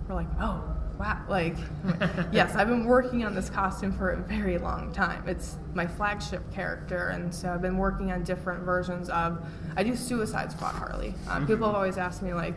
were 0.08 0.14
like, 0.14 0.26
oh, 0.40 0.62
wow. 0.98 1.22
Like, 1.28 1.56
yes, 2.32 2.54
I've 2.54 2.68
been 2.68 2.84
working 2.84 3.24
on 3.24 3.34
this 3.34 3.48
costume 3.48 3.92
for 3.92 4.10
a 4.10 4.16
very 4.16 4.58
long 4.58 4.92
time. 4.92 5.26
It's 5.26 5.56
my 5.74 5.86
flagship 5.86 6.42
character, 6.52 7.08
and 7.08 7.34
so 7.34 7.50
I've 7.52 7.62
been 7.62 7.78
working 7.78 8.12
on 8.12 8.24
different 8.24 8.64
versions 8.64 9.08
of. 9.08 9.44
I 9.76 9.82
do 9.82 9.96
Suicide 9.96 10.52
Squad 10.52 10.72
Harley. 10.74 11.14
Um, 11.28 11.46
People 11.46 11.66
have 11.66 11.74
always 11.76 11.98
asked 11.98 12.22
me, 12.22 12.32
like, 12.34 12.54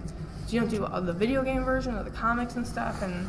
do 0.48 0.56
you 0.56 0.66
do 0.66 0.86
uh, 0.86 1.00
the 1.00 1.13
video 1.13 1.44
game 1.44 1.63
version 1.63 1.98
of 1.98 2.06
the 2.06 2.12
comics 2.12 2.56
and 2.56 2.66
stuff? 2.66 3.02
And 3.02 3.28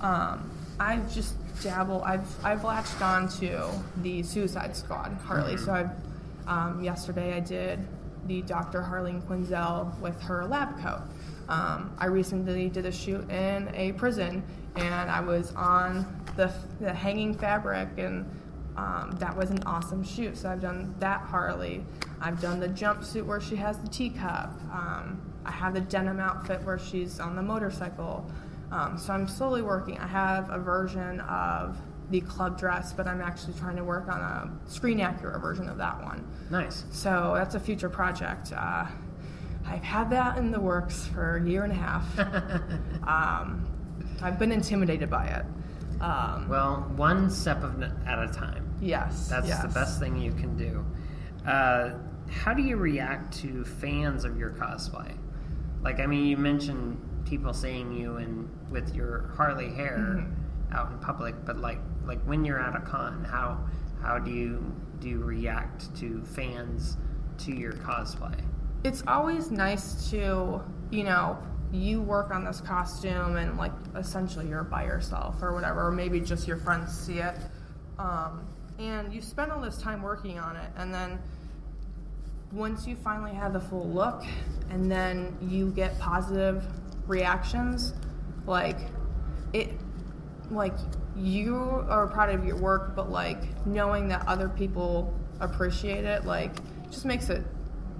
um, 0.00 0.50
I've 0.80 1.12
just 1.12 1.34
dabble. 1.62 2.02
I've 2.02 2.26
I've 2.44 2.64
latched 2.64 3.02
on 3.02 3.28
to 3.38 3.70
the 3.98 4.22
Suicide 4.22 4.74
Squad 4.74 5.16
Harley. 5.24 5.58
So 5.58 5.72
I've 5.72 5.90
um, 6.48 6.82
yesterday 6.82 7.34
I 7.34 7.40
did 7.40 7.86
the 8.26 8.42
Dr. 8.42 8.80
Harleen 8.80 9.22
Quinzel 9.22 9.98
with 10.00 10.20
her 10.22 10.46
lab 10.46 10.80
coat. 10.80 11.02
Um, 11.48 11.94
I 11.98 12.06
recently 12.06 12.68
did 12.68 12.86
a 12.86 12.92
shoot 12.92 13.28
in 13.30 13.70
a 13.74 13.92
prison, 13.92 14.42
and 14.76 15.10
I 15.10 15.20
was 15.20 15.52
on 15.54 16.06
the, 16.36 16.52
the 16.80 16.92
hanging 16.92 17.34
fabric, 17.34 17.88
and 17.98 18.30
um, 18.76 19.16
that 19.18 19.36
was 19.36 19.50
an 19.50 19.62
awesome 19.64 20.02
shoot. 20.02 20.38
So 20.38 20.48
I've 20.48 20.60
done 20.60 20.94
that 21.00 21.20
Harley. 21.20 21.84
I've 22.20 22.40
done 22.40 22.60
the 22.60 22.68
jumpsuit 22.68 23.24
where 23.24 23.40
she 23.40 23.56
has 23.56 23.78
the 23.78 23.88
teacup. 23.88 24.50
Um, 24.72 25.20
I 25.44 25.50
have 25.50 25.74
the 25.74 25.80
denim 25.80 26.20
outfit 26.20 26.62
where 26.62 26.78
she's 26.78 27.20
on 27.20 27.36
the 27.36 27.42
motorcycle. 27.42 28.30
Um, 28.72 28.96
so 28.98 29.12
I'm 29.12 29.26
slowly 29.26 29.62
working. 29.62 29.98
I 29.98 30.06
have 30.06 30.50
a 30.50 30.58
version 30.58 31.20
of 31.20 31.76
the 32.10 32.20
club 32.22 32.58
dress, 32.58 32.92
but 32.92 33.06
I'm 33.06 33.20
actually 33.20 33.54
trying 33.54 33.76
to 33.76 33.84
work 33.84 34.08
on 34.08 34.20
a 34.20 34.50
screen 34.70 35.00
accurate 35.00 35.40
version 35.40 35.68
of 35.68 35.76
that 35.78 36.02
one. 36.02 36.26
Nice. 36.50 36.84
So 36.90 37.32
that's 37.36 37.54
a 37.54 37.60
future 37.60 37.88
project. 37.88 38.52
Uh, 38.52 38.86
I've 39.66 39.82
had 39.82 40.10
that 40.10 40.38
in 40.38 40.50
the 40.50 40.60
works 40.60 41.06
for 41.06 41.36
a 41.36 41.48
year 41.48 41.64
and 41.64 41.72
a 41.72 41.76
half. 41.76 42.18
um, 43.06 43.68
I've 44.22 44.38
been 44.38 44.52
intimidated 44.52 45.10
by 45.10 45.26
it. 45.26 45.44
Um, 46.02 46.48
Well, 46.48 46.90
one 46.96 47.30
step 47.30 47.62
of 47.62 47.80
at 47.82 48.18
a 48.18 48.28
time. 48.32 48.74
yes, 48.80 49.28
That's 49.28 49.46
yes. 49.48 49.62
the 49.62 49.68
best 49.68 50.00
thing 50.00 50.16
you 50.16 50.32
can 50.32 50.56
do. 50.56 50.84
Uh, 51.46 51.90
how 52.30 52.54
do 52.54 52.62
you 52.62 52.76
react 52.76 53.34
to 53.40 53.64
fans 53.64 54.24
of 54.24 54.38
your 54.38 54.50
cosplay? 54.50 55.16
Like, 55.82 56.00
I 56.00 56.06
mean, 56.06 56.26
you 56.26 56.36
mentioned 56.36 56.98
people 57.30 57.54
seeing 57.54 57.92
you 57.92 58.16
in 58.16 58.48
with 58.70 58.94
your 58.94 59.32
Harley 59.36 59.70
hair 59.70 59.96
Mm-hmm. 60.18 60.74
out 60.76 60.90
in 60.90 60.98
public, 60.98 61.34
but 61.46 61.56
like, 61.58 61.78
like 62.04 62.20
when 62.24 62.44
you're 62.44 62.60
at 62.60 62.76
a 62.76 62.80
con, 62.80 63.24
how 63.24 63.58
how 64.02 64.18
do 64.18 64.30
you 64.30 64.74
do 64.98 65.08
you 65.08 65.18
react 65.18 65.94
to 65.96 66.22
fans 66.24 66.96
to 67.38 67.52
your 67.52 67.72
cosplay? 67.72 68.38
it's 68.82 69.02
always 69.06 69.50
nice 69.50 70.08
to, 70.08 70.62
you 70.90 71.04
know, 71.04 71.36
you 71.70 72.00
work 72.00 72.30
on 72.30 72.42
this 72.44 72.62
costume 72.62 73.36
and 73.36 73.58
like 73.58 73.72
essentially 73.94 74.48
you're 74.48 74.64
by 74.64 74.84
yourself 74.84 75.42
or 75.42 75.52
whatever, 75.52 75.88
or 75.88 75.92
maybe 75.92 76.18
just 76.18 76.48
your 76.48 76.56
friends 76.56 76.98
see 76.98 77.18
it. 77.18 77.36
Um, 77.98 78.48
and 78.78 79.12
you 79.12 79.20
spend 79.20 79.52
all 79.52 79.60
this 79.60 79.76
time 79.76 80.00
working 80.02 80.38
on 80.38 80.56
it, 80.56 80.70
and 80.78 80.92
then 80.94 81.18
once 82.52 82.86
you 82.86 82.96
finally 82.96 83.34
have 83.34 83.52
the 83.52 83.60
full 83.60 83.86
look, 83.86 84.24
and 84.70 84.90
then 84.90 85.36
you 85.42 85.70
get 85.72 85.98
positive 85.98 86.64
reactions, 87.06 87.94
like 88.46 88.78
it, 89.52 89.70
like 90.50 90.74
you 91.16 91.56
are 91.88 92.06
proud 92.06 92.30
of 92.34 92.44
your 92.44 92.56
work, 92.56 92.94
but 92.96 93.10
like 93.10 93.64
knowing 93.66 94.08
that 94.08 94.26
other 94.26 94.48
people 94.48 95.12
appreciate 95.40 96.04
it, 96.04 96.24
like 96.24 96.52
just 96.90 97.04
makes 97.04 97.28
it 97.30 97.44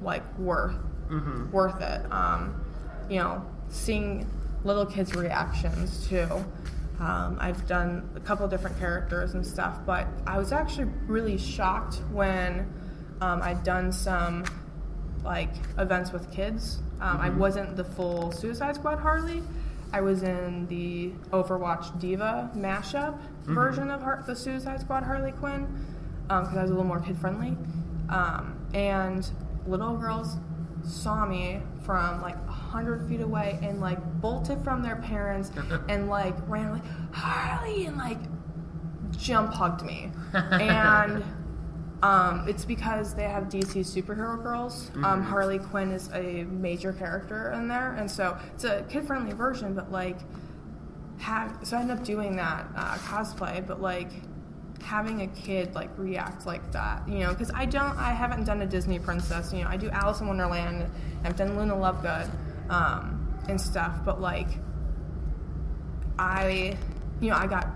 like 0.03 0.23
worth 0.39 0.75
Mm-hmm. 1.11 1.51
worth 1.51 1.81
it. 1.83 2.07
Um, 2.13 2.65
you 3.09 3.17
know, 3.17 3.45
seeing 3.69 4.31
little 4.63 4.87
kids' 4.87 5.13
reactions 5.17 6.07
too. 6.07 6.29
Um, 7.01 7.37
I've 7.41 7.67
done 7.67 8.09
a 8.15 8.21
couple 8.21 8.47
different 8.47 8.79
characters 8.79 9.35
and 9.35 9.45
stuff, 9.45 9.81
but 9.85 10.07
I 10.25 10.39
was 10.39 10.53
actually 10.53 10.85
really 11.09 11.37
shocked 11.37 11.97
when 12.13 12.73
um, 13.21 13.43
I'd 13.43 13.65
done 13.65 13.91
some 13.91 14.45
like 15.25 15.51
events 15.79 16.13
with 16.13 16.31
kids. 16.33 16.79
Um, 17.01 17.19
I 17.21 17.31
wasn't 17.31 17.77
the 17.77 17.85
full 17.85 18.33
Suicide 18.33 18.75
Squad 18.75 18.99
Harley. 18.99 19.43
I 19.93 20.01
was 20.01 20.23
in 20.23 20.67
the 20.69 21.11
Overwatch 21.31 21.99
D.Va 21.99 22.51
mashup 22.57 23.19
version 23.45 23.91
of 23.91 24.03
Har- 24.03 24.23
the 24.27 24.37
Suicide 24.37 24.81
Squad 24.81 25.03
Harley 25.03 25.33
Quinn 25.33 25.67
because 26.25 26.57
I 26.57 26.63
was 26.63 26.71
a 26.71 26.75
little 26.75 26.85
more 26.87 27.01
kid 27.01 27.19
friendly. 27.19 27.57
Um, 28.09 28.57
and 28.73 29.29
little 29.67 29.97
girls 29.97 30.37
saw 30.85 31.27
me 31.27 31.61
from 31.85 32.23
like 32.23 32.37
a 32.37 32.53
hundred 32.53 33.09
feet 33.09 33.21
away 33.21 33.59
and 33.63 33.81
like 33.81 33.99
bolted 34.21 34.63
from 34.63 34.83
their 34.83 34.97
parents 34.97 35.51
and 35.89 36.09
like 36.09 36.35
ran 36.49 36.73
like 36.73 36.85
Harley 37.13 37.87
and 37.87 37.97
like 37.97 38.19
jump 39.17 39.53
hugged 39.53 39.83
me. 39.85 40.11
and 40.33 41.25
um, 42.03 42.49
it's 42.49 42.65
because 42.65 43.15
they 43.15 43.25
have 43.25 43.45
DC 43.45 43.81
superhero 43.81 44.43
girls. 44.43 44.91
Um, 45.05 45.23
Harley 45.23 45.59
Quinn 45.59 45.91
is 45.91 46.11
a 46.13 46.45
major 46.45 46.93
character 46.93 47.53
in 47.53 47.69
there, 47.69 47.93
and 47.95 48.11
so 48.11 48.39
it's 48.55 48.65
a 48.65 48.83
kid-friendly 48.89 49.35
version. 49.35 49.75
But 49.75 49.93
like, 49.93 50.19
have 51.19 51.59
so 51.63 51.77
I 51.77 51.81
ended 51.81 51.99
up 51.99 52.05
doing 52.05 52.37
that 52.37 52.67
uh, 52.75 52.95
cosplay, 52.97 53.67
but 53.67 53.83
like 53.83 54.11
having 54.83 55.23
a 55.23 55.27
kid 55.29 55.75
like 55.75 55.91
react 55.99 56.47
like 56.47 56.73
that, 56.73 57.07
you 57.07 57.19
know, 57.19 57.31
because 57.31 57.51
I 57.55 57.67
don't, 57.67 57.97
I 57.99 58.13
haven't 58.13 58.45
done 58.45 58.63
a 58.63 58.67
Disney 58.67 58.99
princess. 58.99 59.53
You 59.53 59.65
know, 59.65 59.69
I 59.69 59.77
do 59.77 59.91
Alice 59.91 60.21
in 60.21 60.27
Wonderland, 60.27 60.91
I've 61.25 61.37
done 61.37 61.57
Luna 61.57 61.75
Lovegood, 61.75 62.31
um, 62.71 63.39
and 63.49 63.61
stuff. 63.61 63.95
But 64.05 64.21
like, 64.21 64.49
I, 66.19 66.79
you 67.21 67.31
know, 67.31 67.37
I 67.37 67.47
got 67.47 67.69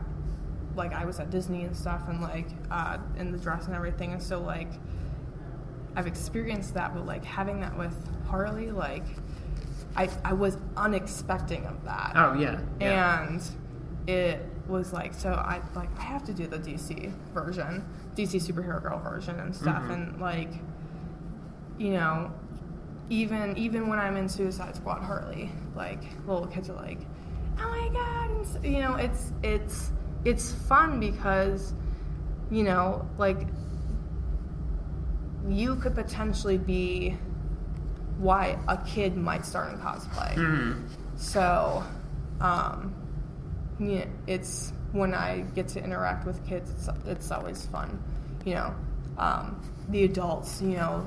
like 0.76 0.92
I 0.92 1.04
was 1.04 1.20
at 1.20 1.30
Disney 1.30 1.64
and 1.64 1.76
stuff, 1.76 2.08
and 2.08 2.20
like 2.20 2.46
uh, 2.70 2.98
in 3.18 3.30
the 3.32 3.38
dress 3.38 3.66
and 3.66 3.74
everything, 3.74 4.12
and 4.12 4.22
so 4.22 4.40
like 4.40 4.70
I've 5.96 6.06
experienced 6.06 6.74
that, 6.74 6.94
but 6.94 7.06
like 7.06 7.24
having 7.24 7.60
that 7.60 7.76
with 7.78 7.94
Harley, 8.26 8.70
like 8.70 9.04
I 9.96 10.08
I 10.24 10.32
was 10.32 10.56
unexpecting 10.76 11.66
of 11.66 11.84
that, 11.84 12.12
Oh 12.16 12.34
yeah, 12.34 12.60
yeah. 12.80 13.22
and 13.28 13.42
it 14.08 14.44
was 14.66 14.92
like 14.92 15.14
so 15.14 15.30
I 15.32 15.60
like 15.74 15.88
I 15.98 16.02
have 16.02 16.24
to 16.24 16.32
do 16.34 16.46
the 16.46 16.58
DC 16.58 17.12
version, 17.32 17.84
DC 18.16 18.40
superhero 18.50 18.82
girl 18.82 18.98
version 18.98 19.38
and 19.40 19.54
stuff, 19.54 19.82
Mhm. 19.84 19.92
and 19.92 20.20
like 20.20 20.50
you 21.78 21.92
know 21.92 22.30
even 23.10 23.56
even 23.56 23.88
when 23.88 23.98
I'm 23.98 24.16
in 24.16 24.28
Suicide 24.28 24.74
Squad 24.76 25.02
Harley, 25.02 25.52
like 25.76 26.02
little 26.26 26.46
kids 26.46 26.70
are 26.70 26.74
like, 26.74 26.98
"Oh 27.60 27.68
my 27.68 27.88
god!" 27.92 28.30
And, 28.64 28.64
you 28.74 28.80
know, 28.80 28.94
it's 28.94 29.30
it's 29.42 29.92
it's 30.24 30.52
fun 30.52 31.00
because 31.00 31.74
you 32.50 32.62
know, 32.62 33.08
like 33.18 33.46
you 35.48 35.76
could 35.76 35.94
potentially 35.94 36.58
be 36.58 37.16
why 38.18 38.58
a 38.68 38.76
kid 38.86 39.16
might 39.16 39.44
start 39.44 39.72
in 39.72 39.78
cosplay. 39.78 40.34
Mm-hmm. 40.34 40.86
So, 41.16 41.82
um, 42.40 42.94
yeah, 43.78 44.06
it's 44.26 44.72
when 44.92 45.14
I 45.14 45.40
get 45.54 45.68
to 45.68 45.82
interact 45.82 46.26
with 46.26 46.46
kids, 46.46 46.70
it's, 46.70 46.88
it's 47.06 47.30
always 47.30 47.66
fun. 47.66 48.02
You 48.44 48.54
know, 48.54 48.74
um, 49.18 49.60
the 49.88 50.04
adults, 50.04 50.62
you 50.62 50.76
know, 50.76 51.06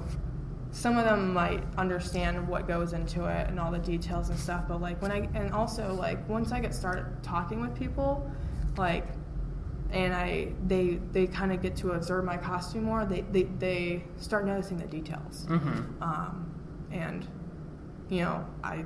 some 0.72 0.98
of 0.98 1.06
them 1.06 1.34
might 1.34 1.64
understand 1.78 2.48
what 2.48 2.68
goes 2.68 2.94
into 2.94 3.26
it 3.26 3.48
and 3.48 3.60
all 3.60 3.72
the 3.72 3.80
details 3.80 4.30
and 4.30 4.38
stuff, 4.38 4.66
but 4.68 4.82
like 4.82 5.02
when 5.02 5.12
I, 5.12 5.30
and 5.34 5.52
also 5.54 5.94
like 5.94 6.28
once 6.28 6.52
I 6.52 6.60
get 6.60 6.76
started 6.76 7.06
talking 7.24 7.62
with 7.62 7.74
people, 7.74 8.30
like, 8.78 9.06
and 9.92 10.14
I, 10.14 10.50
they, 10.68 11.00
they 11.12 11.28
kind 11.28 11.52
of 11.54 11.62
get 11.62 11.76
to 11.78 11.92
observe 11.92 12.26
my 12.26 12.38
costume 12.38 12.84
more, 12.84 13.06
they, 13.06 13.22
they, 13.32 13.44
they 13.44 14.04
start 14.18 14.46
noticing 14.46 14.78
the 14.78 14.88
details. 14.88 15.46
Mm-hmm. 15.50 16.04
Um, 16.04 16.52
and, 16.92 17.28
you 18.10 18.22
know, 18.22 18.46
I, 18.64 18.86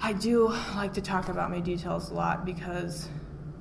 I 0.00 0.12
do 0.12 0.48
like 0.74 0.94
to 0.94 1.00
talk 1.00 1.28
about 1.28 1.50
my 1.50 1.60
details 1.60 2.10
a 2.10 2.14
lot 2.14 2.44
because 2.44 3.08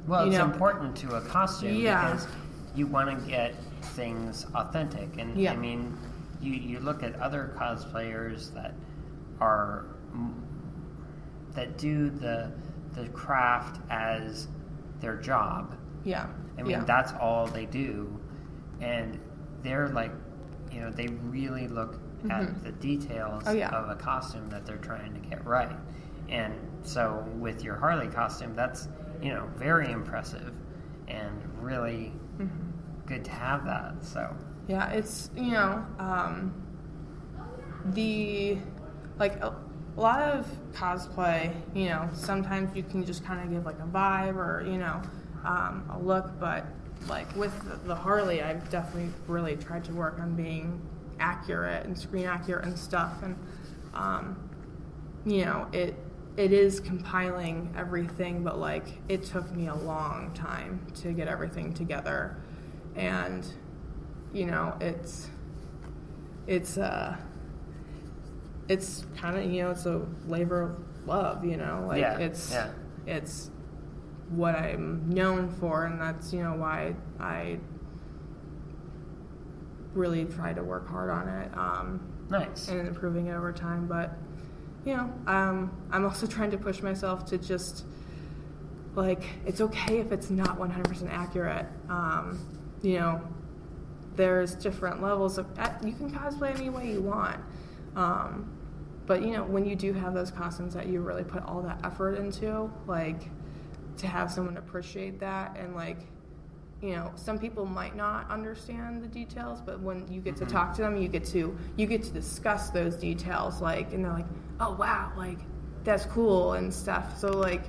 Well, 0.07 0.27
it's 0.27 0.37
know, 0.37 0.45
important 0.45 0.95
to 0.97 1.15
a 1.15 1.21
costume 1.21 1.75
Yeah. 1.75 2.11
because 2.11 2.27
you 2.75 2.87
want 2.87 3.09
to 3.09 3.27
get 3.29 3.55
things 3.81 4.45
authentic. 4.55 5.17
And 5.17 5.35
Yeah. 5.39 5.53
I 5.53 5.55
mean, 5.55 5.97
you, 6.39 6.53
you 6.53 6.79
look 6.79 7.03
at 7.03 7.19
other 7.19 7.55
cosplayers 7.57 8.53
that 8.53 8.73
are 9.39 9.85
that 11.53 11.77
do 11.77 12.09
the 12.09 12.51
the 12.95 13.07
craft 13.09 13.79
as 13.89 14.47
their 15.01 15.17
job. 15.17 15.75
Yeah. 16.03 16.27
I 16.57 16.61
mean, 16.63 16.71
yeah. 16.71 16.83
that's 16.85 17.13
all 17.13 17.47
they 17.47 17.65
do, 17.65 18.19
and 18.79 19.19
they're 19.63 19.89
like, 19.89 20.11
you 20.71 20.81
know, 20.81 20.91
they 20.91 21.07
really 21.07 21.67
look 21.67 21.99
at 22.29 22.63
the 22.63 22.71
details 22.73 23.43
Oh, 23.47 23.51
yeah. 23.51 23.69
of 23.69 23.89
a 23.89 23.95
costume 23.95 24.47
that 24.51 24.65
they're 24.65 24.77
trying 24.77 25.13
to 25.13 25.19
get 25.27 25.43
right. 25.45 25.75
And 26.29 26.53
so, 26.83 27.25
with 27.39 27.63
your 27.63 27.75
Harley 27.75 28.07
costume, 28.07 28.53
that's 28.55 28.87
you 29.21 29.33
know 29.33 29.47
very 29.55 29.91
impressive 29.91 30.53
and 31.07 31.41
really 31.59 32.13
Mm-hmm. 32.39 33.05
good 33.05 33.25
to 33.25 33.31
have 33.31 33.65
that. 33.65 34.03
So, 34.03 34.35
Yeah, 34.67 34.89
it's 34.91 35.29
you 35.35 35.51
know 35.51 35.85
um, 35.99 36.53
the 37.85 38.57
like 39.19 39.41
a, 39.97 40.01
lot 40.01 40.21
of 40.21 40.47
cosplay. 40.73 41.53
You 41.73 41.89
know, 41.89 42.09
sometimes 42.13 42.75
you 42.75 42.83
can 42.83 43.05
just 43.05 43.25
kind 43.25 43.41
of 43.41 43.51
give 43.51 43.65
like 43.65 43.79
a 43.79 43.87
vibe 43.87 44.35
or 44.35 44.63
you 44.65 44.77
know 44.77 45.01
um, 45.45 45.89
a 45.91 45.99
look, 45.99 46.39
but 46.39 46.65
like 47.07 47.33
with 47.35 47.57
the, 47.63 47.87
the 47.87 47.95
Harley, 47.95 48.41
I've 48.41 48.69
definitely 48.69 49.11
really 49.27 49.55
tried 49.55 49.83
to 49.85 49.93
work 49.93 50.19
on 50.19 50.35
being 50.35 50.81
accurate 51.19 51.85
and 51.85 51.97
screen 51.97 52.25
accurate 52.25 52.65
and 52.65 52.77
stuff, 52.77 53.21
and 53.23 53.35
um, 53.93 54.49
you 55.25 55.45
know 55.45 55.67
it 55.71 55.95
it 56.37 56.53
is 56.53 56.79
compiling 56.79 57.73
everything, 57.77 58.43
but 58.43 58.59
like 58.59 58.85
it 59.09 59.23
took 59.23 59.51
me 59.51 59.67
a 59.67 59.75
long 59.75 60.31
time 60.33 60.85
to 60.95 61.11
get 61.11 61.27
everything 61.27 61.73
together, 61.73 62.37
and 62.95 63.45
you 64.33 64.45
know 64.45 64.75
it's 64.79 65.29
it's 66.47 66.77
uh 66.77 67.15
it's 68.71 69.05
kind 69.17 69.37
of 69.37 69.43
you 69.51 69.63
know 69.63 69.71
it's 69.71 69.85
a 69.85 70.01
labor 70.27 70.61
of 70.63 71.07
love 71.07 71.43
you 71.43 71.57
know 71.57 71.85
like 71.87 72.01
Yeah, 72.01 72.17
it's 72.19 72.51
yeah. 72.51 72.69
it's 73.05 73.49
what 74.29 74.55
i'm 74.55 75.09
known 75.09 75.49
for 75.59 75.85
and 75.85 75.99
that's 75.99 76.31
you 76.31 76.41
know 76.43 76.53
why 76.53 76.95
i 77.19 77.57
really 79.93 80.25
try 80.25 80.53
to 80.53 80.63
work 80.63 80.87
hard 80.87 81.09
on 81.09 81.27
it 81.27 81.57
um 81.57 82.11
nice. 82.31 82.69
and 82.69 82.87
improving 82.87 83.27
it 83.27 83.33
over 83.33 83.51
time. 83.51 83.87
But 83.87 84.11
you 84.85 84.95
know, 84.95 85.13
um, 85.27 85.71
I'm 85.91 86.05
also 86.05 86.25
trying 86.25 86.49
to 86.51 86.57
push 86.57 86.81
myself 86.81 87.25
to 87.25 87.37
just 87.37 87.85
like 88.95 89.23
it's 89.45 89.61
okay 89.61 89.99
if 89.99 90.11
it's 90.11 90.29
not 90.29 90.57
100% 90.57 91.09
accurate. 91.11 91.67
Um, 91.89 92.39
you 92.81 92.99
know, 92.99 93.21
there's 94.15 94.55
different 94.55 95.01
levels 95.03 95.37
of 95.37 95.45
uh, 95.59 95.69
you 95.83 95.93
can 95.93 96.09
cosplay 96.09 96.55
any 96.55 96.69
way 96.69 96.91
you 96.91 97.01
want. 97.01 97.39
Um, 97.95 98.57
but 99.11 99.23
you 99.23 99.33
know, 99.33 99.43
when 99.43 99.65
you 99.65 99.75
do 99.75 99.91
have 99.91 100.13
those 100.13 100.31
costumes 100.31 100.73
that 100.73 100.87
you 100.87 101.01
really 101.01 101.25
put 101.25 101.43
all 101.43 101.61
that 101.63 101.81
effort 101.83 102.15
into, 102.15 102.71
like 102.87 103.23
to 103.97 104.07
have 104.07 104.31
someone 104.31 104.55
appreciate 104.55 105.19
that 105.19 105.57
and 105.57 105.75
like 105.75 105.97
you 106.81 106.95
know 106.95 107.11
some 107.15 107.37
people 107.37 107.65
might 107.65 107.93
not 107.93 108.31
understand 108.31 109.03
the 109.03 109.07
details 109.07 109.59
but 109.61 109.81
when 109.81 110.07
you 110.09 110.21
get 110.21 110.37
to 110.37 110.45
talk 110.45 110.73
to 110.73 110.81
them 110.81 110.95
you 110.95 111.09
get 111.09 111.25
to 111.25 111.55
you 111.75 111.85
get 111.85 112.01
to 112.01 112.09
discuss 112.11 112.69
those 112.69 112.95
details 112.95 113.61
like 113.61 113.91
and 113.91 114.03
they're 114.03 114.13
like 114.13 114.25
oh 114.61 114.73
wow 114.75 115.11
like 115.17 115.37
that's 115.83 116.05
cool 116.05 116.53
and 116.53 116.73
stuff 116.73 117.19
so 117.19 117.27
like 117.27 117.65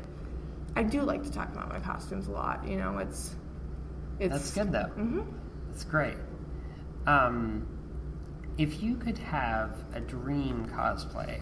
i 0.76 0.82
do 0.82 1.02
like 1.02 1.22
to 1.24 1.30
talk 1.30 1.52
about 1.52 1.68
my 1.68 1.80
costumes 1.80 2.28
a 2.28 2.30
lot 2.30 2.66
you 2.66 2.76
know 2.76 2.96
it's 2.98 3.34
it's 4.22 4.34
That's 4.34 4.54
good 4.54 4.72
though. 4.72 4.90
mm-hmm. 4.96 5.22
That's 5.68 5.84
great. 5.84 6.16
Um, 7.06 7.66
if 8.58 8.82
you 8.82 8.96
could 8.96 9.18
have 9.18 9.84
a 9.94 10.00
dream 10.00 10.66
cosplay 10.66 11.40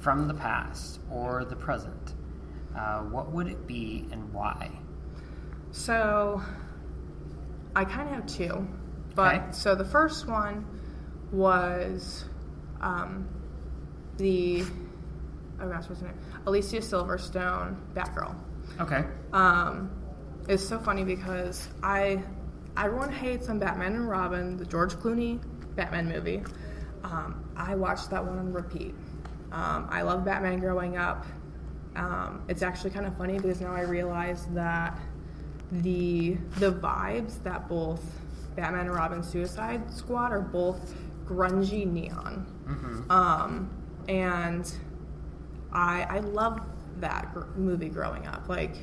from 0.00 0.28
the 0.28 0.34
past 0.34 1.00
or 1.10 1.44
the 1.44 1.56
present, 1.56 2.14
uh, 2.76 3.00
what 3.00 3.32
would 3.32 3.48
it 3.48 3.66
be 3.66 4.06
and 4.12 4.32
why? 4.32 4.70
So 5.70 6.40
I 7.74 7.84
kind 7.84 8.08
of 8.08 8.14
have 8.14 8.26
two, 8.26 8.66
but 9.14 9.34
Okay. 9.34 9.44
so 9.52 9.74
the 9.74 9.84
first 9.84 10.26
one 10.28 10.64
was 11.32 12.24
um, 12.80 13.28
the 14.16 14.64
oh 15.60 15.68
gosh, 15.68 15.88
what's 15.88 16.00
her 16.00 16.08
name? 16.08 16.16
Alicia 16.46 16.78
Silverstone, 16.78 17.76
Batgirl. 17.94 18.34
Okay. 18.80 19.04
Um, 19.32 19.90
it's 20.48 20.66
so 20.66 20.78
funny 20.78 21.04
because 21.04 21.68
I 21.82 22.22
everyone 22.76 23.12
hates 23.12 23.48
on 23.48 23.58
Batman 23.58 23.94
and 23.96 24.08
Robin, 24.08 24.56
the 24.56 24.64
George 24.64 24.94
Clooney 24.94 25.40
Batman 25.78 26.08
movie. 26.08 26.42
Um, 27.04 27.48
I 27.56 27.76
watched 27.76 28.10
that 28.10 28.22
one 28.24 28.38
on 28.38 28.52
repeat. 28.52 28.94
Um, 29.52 29.86
I 29.88 30.02
love 30.02 30.24
Batman 30.24 30.58
growing 30.58 30.96
up. 30.96 31.24
Um, 31.94 32.42
it's 32.48 32.62
actually 32.62 32.90
kind 32.90 33.06
of 33.06 33.16
funny 33.16 33.38
because 33.38 33.60
now 33.60 33.72
I 33.72 33.82
realize 33.82 34.46
that 34.52 34.98
the 35.70 36.36
the 36.58 36.72
vibes 36.72 37.42
that 37.44 37.68
both 37.68 38.02
Batman 38.56 38.86
and 38.86 38.94
Robin 38.94 39.22
Suicide 39.22 39.90
Squad 39.92 40.32
are 40.32 40.40
both 40.40 40.94
grungy 41.24 41.86
neon. 41.86 42.44
Um, 43.10 43.70
and 44.08 44.70
I 45.72 46.02
I 46.10 46.18
love 46.18 46.60
that 46.98 47.32
gr- 47.32 47.44
movie 47.56 47.88
growing 47.88 48.26
up, 48.26 48.48
like 48.48 48.74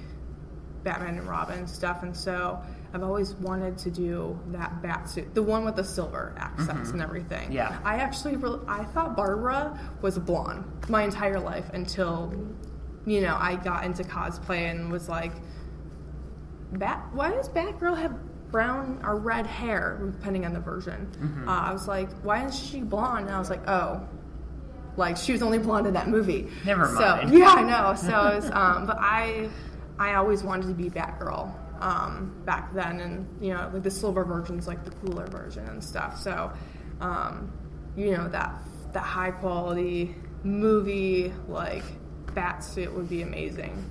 Batman 0.83 1.17
and 1.17 1.27
Robin 1.27 1.67
stuff, 1.67 2.03
and 2.03 2.15
so 2.15 2.61
I've 2.95 3.03
always 3.03 3.33
wanted 3.33 3.77
to 3.79 3.91
do 3.91 4.39
that 4.47 4.81
bat 4.81 5.09
suit, 5.09 5.35
the 5.35 5.43
one 5.43 5.65
with 5.65 5.75
the 5.75 5.83
silver 5.83 6.33
accents 6.37 6.91
and 6.91 7.01
everything. 7.01 7.51
Yeah. 7.51 7.77
I 7.83 7.97
actually 7.97 8.37
re- 8.37 8.61
I 8.69 8.85
thought 8.85 9.17
Barbara 9.17 9.77
was 10.01 10.17
blonde 10.17 10.63
my 10.87 11.03
entire 11.03 11.37
life 11.37 11.69
until 11.73 12.33
you 13.05 13.19
know 13.19 13.35
I 13.37 13.57
got 13.57 13.83
into 13.83 14.03
cosplay 14.03 14.71
and 14.71 14.89
was 14.89 15.09
like, 15.09 15.33
Bat. 16.71 17.05
Why 17.11 17.31
does 17.31 17.49
Batgirl 17.49 17.97
have 17.97 18.15
brown 18.49 19.01
or 19.03 19.17
red 19.17 19.45
hair, 19.45 19.99
depending 20.13 20.45
on 20.45 20.53
the 20.53 20.61
version? 20.61 21.43
Uh, 21.45 21.51
I 21.51 21.73
was 21.73 21.89
like, 21.89 22.09
why 22.23 22.45
is 22.45 22.57
she 22.57 22.79
blonde? 22.79 23.25
And 23.25 23.35
I 23.35 23.39
was 23.39 23.49
like, 23.49 23.67
oh, 23.67 24.07
like 24.95 25.17
she 25.17 25.33
was 25.33 25.41
only 25.41 25.57
blonde 25.57 25.85
in 25.85 25.93
that 25.95 26.07
movie. 26.07 26.47
Never 26.65 26.89
mind. 26.89 27.29
So 27.29 27.35
yeah, 27.37 27.49
I 27.49 27.63
know. 27.63 27.93
So 27.95 28.35
was, 28.35 28.49
um, 28.51 28.85
but 28.85 28.97
I, 29.01 29.49
I 29.99 30.13
always 30.13 30.43
wanted 30.43 30.67
to 30.67 30.73
be 30.73 30.89
Batgirl 30.89 31.53
um, 31.79 32.41
back 32.45 32.73
then, 32.73 32.99
and 32.99 33.27
you 33.43 33.53
know, 33.53 33.69
like 33.73 33.83
the 33.83 33.91
silver 33.91 34.23
version's 34.23 34.67
like 34.67 34.83
the 34.83 34.91
cooler 34.91 35.27
version 35.27 35.65
and 35.67 35.83
stuff. 35.83 36.19
So, 36.19 36.51
um, 37.01 37.51
you 37.95 38.11
know, 38.11 38.27
that 38.29 38.53
that 38.93 39.03
high 39.03 39.31
quality 39.31 40.15
movie 40.43 41.33
like 41.47 41.83
bat 42.33 42.63
suit 42.63 42.93
would 42.93 43.09
be 43.09 43.21
amazing. 43.21 43.89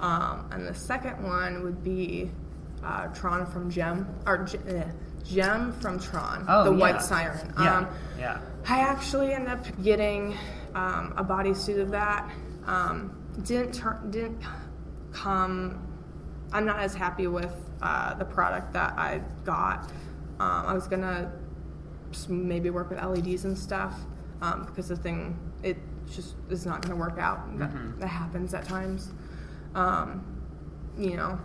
Um, 0.00 0.48
and 0.52 0.66
the 0.66 0.74
second 0.74 1.22
one 1.22 1.62
would 1.62 1.82
be 1.82 2.30
uh, 2.84 3.06
Tron 3.08 3.46
from 3.46 3.70
Gem 3.70 4.06
or 4.26 4.46
eh, 4.68 4.84
Gem 5.24 5.72
from 5.80 5.98
Tron, 5.98 6.44
Oh, 6.48 6.64
the 6.64 6.72
yeah. 6.72 6.78
White 6.78 7.02
Siren. 7.02 7.52
Yeah. 7.58 7.76
Um, 7.78 7.88
yeah. 8.18 8.38
I 8.68 8.80
actually 8.80 9.32
ended 9.32 9.50
up 9.50 9.82
getting 9.82 10.36
um, 10.74 11.14
a 11.16 11.24
bodysuit 11.24 11.80
of 11.80 11.90
that. 11.92 12.30
Um, 12.66 13.16
didn't 13.44 13.72
turn, 13.72 14.10
didn't 14.10 14.42
come. 15.12 15.85
I'm 16.52 16.64
not 16.64 16.80
as 16.80 16.94
happy 16.94 17.26
with 17.26 17.52
uh, 17.82 18.14
the 18.14 18.24
product 18.24 18.72
that 18.72 18.98
I 18.98 19.20
got. 19.44 19.90
Um, 20.38 20.66
I 20.66 20.74
was 20.74 20.86
gonna 20.86 21.32
maybe 22.28 22.70
work 22.70 22.90
with 22.90 23.02
LEDs 23.02 23.44
and 23.44 23.58
stuff, 23.58 23.94
um, 24.40 24.64
because 24.66 24.88
the 24.88 24.96
thing 24.96 25.38
it 25.62 25.76
just 26.10 26.34
is 26.50 26.66
not 26.66 26.82
going 26.82 26.96
to 26.96 26.96
work 26.96 27.18
out. 27.18 27.58
That, 27.58 28.00
that 28.00 28.06
happens 28.06 28.54
at 28.54 28.64
times. 28.64 29.12
Um, 29.74 30.24
you 30.96 31.16
know, 31.16 31.38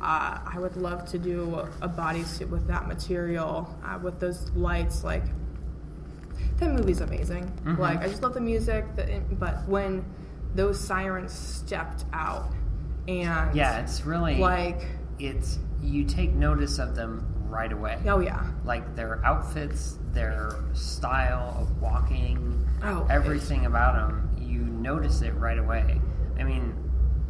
uh, 0.00 0.38
I 0.44 0.58
would 0.58 0.76
love 0.76 1.06
to 1.10 1.18
do 1.18 1.54
a, 1.80 1.88
bodysuit 1.88 2.48
with 2.48 2.66
that 2.66 2.88
material, 2.88 3.74
uh, 3.84 3.98
with 4.02 4.18
those 4.20 4.50
lights. 4.50 5.04
Like 5.04 5.24
that 6.58 6.70
movie's 6.70 7.00
amazing. 7.00 7.52
Like 7.78 8.00
I 8.00 8.08
just 8.08 8.22
love 8.22 8.34
the 8.34 8.40
music, 8.40 8.84
the, 8.96 9.22
but 9.32 9.66
when 9.68 10.04
those 10.54 10.80
sirens 10.80 11.32
stepped 11.32 12.04
out 12.12 12.50
and 13.08 13.54
Yeah, 13.54 13.78
it's 13.80 14.04
really 14.04 14.36
like 14.38 14.86
it's 15.18 15.58
you 15.82 16.04
take 16.04 16.32
notice 16.32 16.78
of 16.78 16.94
them 16.96 17.26
right 17.48 17.72
away. 17.72 17.98
oh 18.06 18.20
yeah 18.20 18.44
Like 18.64 18.96
their 18.96 19.24
outfits, 19.24 19.98
their 20.12 20.50
style 20.72 21.56
of 21.60 21.80
walking, 21.80 22.66
Oh, 22.82 23.06
everything 23.08 23.66
about 23.66 23.94
them, 23.94 24.30
you 24.38 24.60
notice 24.60 25.22
it 25.22 25.32
right 25.34 25.58
away. 25.58 26.00
I 26.38 26.44
mean, 26.44 26.74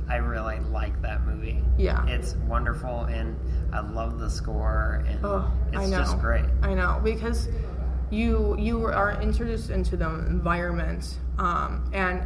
I 0.09 0.17
really 0.17 0.59
like 0.61 1.01
that 1.03 1.25
movie. 1.27 1.63
Yeah. 1.77 2.07
It's 2.07 2.35
wonderful 2.49 3.03
and 3.05 3.37
I 3.73 3.81
love 3.81 4.19
the 4.19 4.31
score 4.31 5.05
and 5.07 5.25
Oh, 5.25 5.53
it's 5.69 5.79
I 5.79 5.87
know. 5.87 5.99
just 5.99 6.19
great. 6.21 6.45
I 6.63 6.75
know 6.75 7.01
because 7.05 7.49
you 8.11 8.57
you 8.59 8.85
are 8.87 9.21
introduced 9.21 9.71
into 9.71 9.97
the 9.97 10.09
environment, 10.09 11.19
um, 11.39 11.91
and 11.93 12.23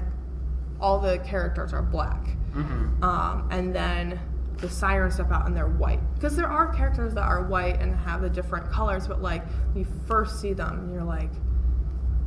all 0.81 0.99
the 1.01 1.19
characters 1.19 1.73
are 1.73 1.83
black, 1.83 2.25
Mm-hmm. 2.55 3.03
um, 3.05 3.49
and 3.53 3.75
then 3.75 4.19
the 4.57 4.69
sirens 4.69 5.14
step 5.14 5.31
out 5.31 5.47
and 5.47 5.57
they're 5.57 5.66
white. 5.69 6.01
Because 6.14 6.37
there 6.37 6.49
are 6.49 6.73
characters 6.75 7.14
that 7.14 7.23
are 7.23 7.45
white 7.45 7.81
and 7.81 7.95
have 7.95 8.21
the 8.23 8.29
different 8.29 8.71
colors, 8.71 9.07
but 9.09 9.23
like 9.23 9.43
you 9.75 9.87
first 10.07 10.40
see 10.40 10.53
them, 10.53 10.90
you're 10.93 11.05
like, 11.05 11.31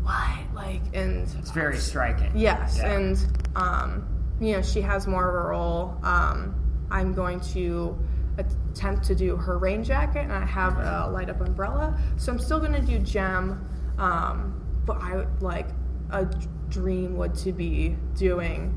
what? 0.03 0.39
Like, 0.53 0.81
and 0.93 1.27
It's 1.39 1.51
very 1.51 1.77
striking. 1.77 2.31
Yes, 2.35 2.77
Yeah. 2.77 2.91
and 2.93 3.47
um, 3.55 4.07
you 4.39 4.53
know 4.53 4.61
she 4.61 4.81
has 4.81 5.07
more 5.07 5.27
of 5.29 5.35
a 5.45 5.47
role. 5.49 5.97
Um, 6.03 6.55
I'm 6.91 7.13
going 7.13 7.39
to 7.51 7.97
attempt 8.37 9.03
to 9.05 9.15
do 9.15 9.35
her 9.35 9.57
rain 9.57 9.83
jacket, 9.83 10.19
and 10.21 10.31
I 10.33 10.45
have 10.45 10.77
a 10.77 11.09
light 11.11 11.29
up 11.29 11.41
umbrella. 11.41 11.97
So 12.17 12.31
I'm 12.31 12.39
still 12.39 12.59
going 12.59 12.73
to 12.73 12.81
do 12.81 12.97
Gem, 12.99 13.67
um, 13.97 14.59
but 14.85 14.97
I 14.97 15.25
like 15.39 15.67
a 16.11 16.25
dream 16.73 17.15
would 17.17 17.35
to 17.35 17.51
be 17.51 17.95
doing 18.17 18.73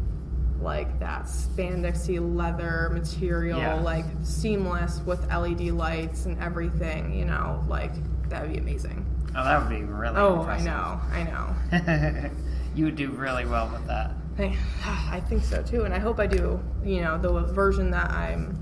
like 0.60 0.98
that 1.00 1.24
spandexy 1.24 2.18
leather 2.36 2.90
material, 2.92 3.58
Yeah. 3.58 3.74
like 3.80 4.04
seamless 4.22 5.00
with 5.04 5.20
LED 5.30 5.70
lights 5.70 6.26
and 6.26 6.38
everything. 6.42 7.12
You 7.12 7.24
know, 7.26 7.64
like 7.68 7.92
that 8.28 8.42
would 8.42 8.52
be 8.52 8.58
amazing. 8.58 9.04
Oh, 9.34 9.44
that 9.44 9.60
would 9.60 9.68
be 9.70 9.84
really 9.84 10.16
Oh, 10.16 10.40
impressive. 10.40 10.68
I 10.68 10.70
know, 10.70 11.00
I 11.12 11.22
know. 12.24 12.30
you 12.74 12.86
would 12.86 12.96
do 12.96 13.10
really 13.10 13.44
well 13.46 13.68
with 13.72 13.86
that. 13.86 14.12
I, 14.38 14.56
I 15.16 15.20
think 15.20 15.42
so 15.44 15.62
too, 15.62 15.84
and 15.84 15.92
I 15.94 15.98
hope 15.98 16.18
I 16.20 16.26
do. 16.26 16.60
You 16.84 17.02
know, 17.02 17.18
the 17.18 17.52
version 17.52 17.90
that 17.92 18.10
I'm 18.10 18.56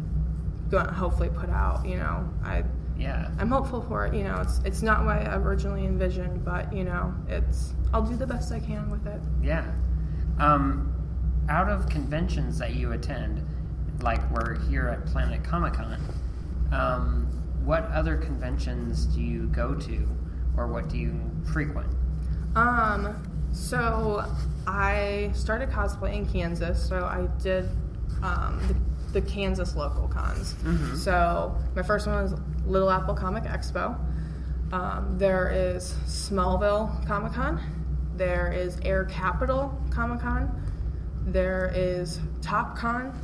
going 0.70 0.86
to 0.86 0.92
hopefully 0.92 1.28
put 1.32 1.50
out. 1.50 1.84
You 1.86 1.96
know, 1.96 2.28
I 2.44 2.64
Yeah. 2.96 3.30
I'm 3.38 3.48
hopeful 3.50 3.82
for 3.82 4.06
it. 4.06 4.14
You 4.14 4.24
know, 4.24 4.40
it's 4.40 4.60
it's 4.64 4.82
not 4.82 5.04
what 5.04 5.16
I 5.16 5.34
originally 5.36 5.84
envisioned, 5.84 6.44
but 6.44 6.72
you 6.72 6.84
know, 6.84 7.14
it's 7.28 7.72
I'll 7.92 8.02
do 8.02 8.16
the 8.16 8.26
best 8.26 8.52
I 8.52 8.60
can 8.60 8.90
with 8.90 9.06
it. 9.06 9.20
Yeah. 9.42 9.70
Um, 10.38 10.92
out 11.48 11.68
of 11.68 11.88
conventions 11.88 12.58
that 12.58 12.74
you 12.74 12.92
attend, 12.92 13.42
like 14.02 14.20
we're 14.30 14.58
here 14.68 14.88
at 14.88 15.06
Planet 15.06 15.42
Comic 15.44 15.74
Con, 15.74 16.00
um, 16.72 17.26
what 17.64 17.84
other 17.86 18.16
conventions 18.16 19.06
do 19.06 19.20
you 19.20 19.46
go 19.46 19.74
to, 19.74 20.08
or 20.56 20.66
what 20.66 20.88
do 20.88 20.98
you 20.98 21.18
frequent? 21.52 21.88
Um, 22.56 23.22
so 23.52 24.24
I 24.66 25.30
started 25.34 25.70
cosplay 25.70 26.14
in 26.14 26.26
Kansas, 26.26 26.86
so 26.88 27.04
I 27.04 27.28
did 27.42 27.68
um, 28.22 28.60
the, 28.68 28.74
the 29.14 29.22
Kansas 29.22 29.74
local 29.74 30.06
cons. 30.08 30.54
So 31.02 31.56
my 31.74 31.82
first 31.82 32.06
one 32.06 32.22
was 32.22 32.34
Little 32.66 32.90
Apple 32.90 33.14
Comic 33.14 33.44
Expo. 33.44 33.96
Um, 34.72 35.16
there 35.18 35.50
is 35.50 35.94
Smallville 36.04 37.06
Comic 37.06 37.32
Con. 37.32 37.60
There 38.16 38.52
is 38.52 38.78
Air 38.84 39.04
Capital 39.06 39.72
Comic 39.90 40.20
Con. 40.20 40.50
There 41.26 41.72
is 41.74 42.20
Top 42.42 42.76
Con, 42.76 43.18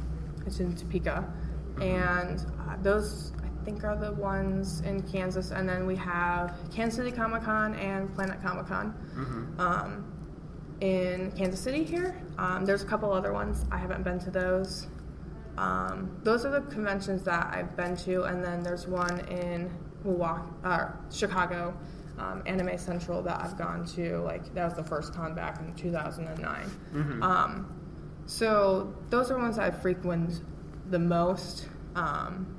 it's 0.47 0.61
in 0.61 0.75
Topeka, 0.75 1.23
and 1.83 2.39
uh, 2.61 2.77
those 2.83 3.33
I 3.45 3.65
think 3.65 3.85
are 3.85 3.95
the 3.97 4.13
ones 4.13 4.81
in 4.81 5.03
Kansas. 5.03 5.51
And 5.51 5.69
then 5.69 5.87
we 5.87 5.97
have 5.97 6.55
Kansas 6.75 6.97
City 6.97 7.13
Comic 7.13 7.43
Con 7.43 7.75
and 7.75 8.15
Planet 8.15 8.41
Comic 8.43 8.67
Con 8.69 8.95
um, 9.59 10.11
in 10.81 11.31
Kansas 11.33 11.61
City 11.61 11.85
here. 11.85 12.23
Um, 12.39 12.65
there's 12.65 12.83
a 12.83 12.87
couple 12.87 13.13
other 13.13 13.33
ones. 13.35 13.67
I 13.71 13.77
haven't 13.77 14.03
been 14.03 14.19
to 14.21 14.31
those. 14.31 14.87
Um, 15.61 16.19
those 16.23 16.47
are 16.47 16.51
the 16.51 16.63
conventions 16.73 17.23
that 17.25 17.53
I've 17.53 17.77
been 17.77 17.95
to, 17.99 18.23
and 18.23 18.43
then 18.43 18.63
there's 18.63 18.87
one 18.87 19.21
in 19.29 19.71
Milwaukee, 20.05 20.51
uh, 20.65 20.89
Chicago, 21.13 21.77
um, 22.19 22.43
Anime 22.47 22.79
Central 22.79 23.21
that 23.23 23.39
I've 23.43 23.59
gone 23.59 23.85
to. 23.89 24.21
Like 24.21 24.55
that 24.55 24.65
was 24.65 24.75
the 24.75 24.85
first 24.85 25.13
con 25.13 25.35
back 25.35 25.61
in 25.61 25.75
2009. 25.75 26.71
Um, 27.23 27.77
so 28.25 28.95
those 29.11 29.31
are 29.31 29.39
ones 29.39 29.59
I 29.59 29.71
frequent 29.71 30.41
the 30.89 30.99
most. 30.99 31.69
Um, 31.95 32.57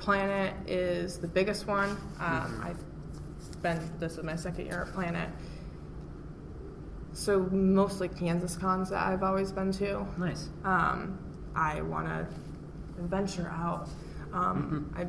Planet 0.00 0.54
is 0.68 1.18
the 1.18 1.28
biggest 1.28 1.68
one. 1.68 1.90
Um, 2.18 2.60
I've 2.64 3.62
been 3.62 3.78
this 4.00 4.18
is 4.18 4.24
my 4.24 4.34
second 4.34 4.66
year 4.66 4.82
at 4.88 4.92
Planet. 4.92 5.28
So 7.12 7.40
mostly 7.52 8.08
Kansas 8.08 8.56
cons 8.56 8.90
that 8.90 9.06
I've 9.06 9.22
always 9.22 9.52
been 9.52 9.70
to. 9.74 10.04
Nice. 10.18 10.48
I 11.54 11.82
want 11.82 12.06
to 12.06 12.26
venture 12.98 13.48
out. 13.48 13.88
Um, 14.32 14.92
I 14.96 15.06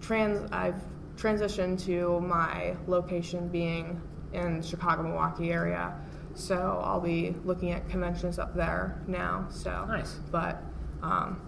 trans 0.00 0.50
I've 0.52 0.82
transitioned 1.16 1.84
to 1.84 2.20
my 2.20 2.74
location 2.86 3.48
being 3.48 4.00
in 4.32 4.62
Chicago 4.62 5.02
Milwaukee 5.02 5.52
area, 5.52 5.94
so 6.34 6.80
I'll 6.82 7.00
be 7.00 7.36
looking 7.44 7.72
at 7.72 7.88
conventions 7.88 8.38
up 8.38 8.54
there 8.54 9.00
now. 9.06 9.46
So 9.50 9.84
Nice. 9.86 10.14
but 10.30 10.62
um, 11.02 11.40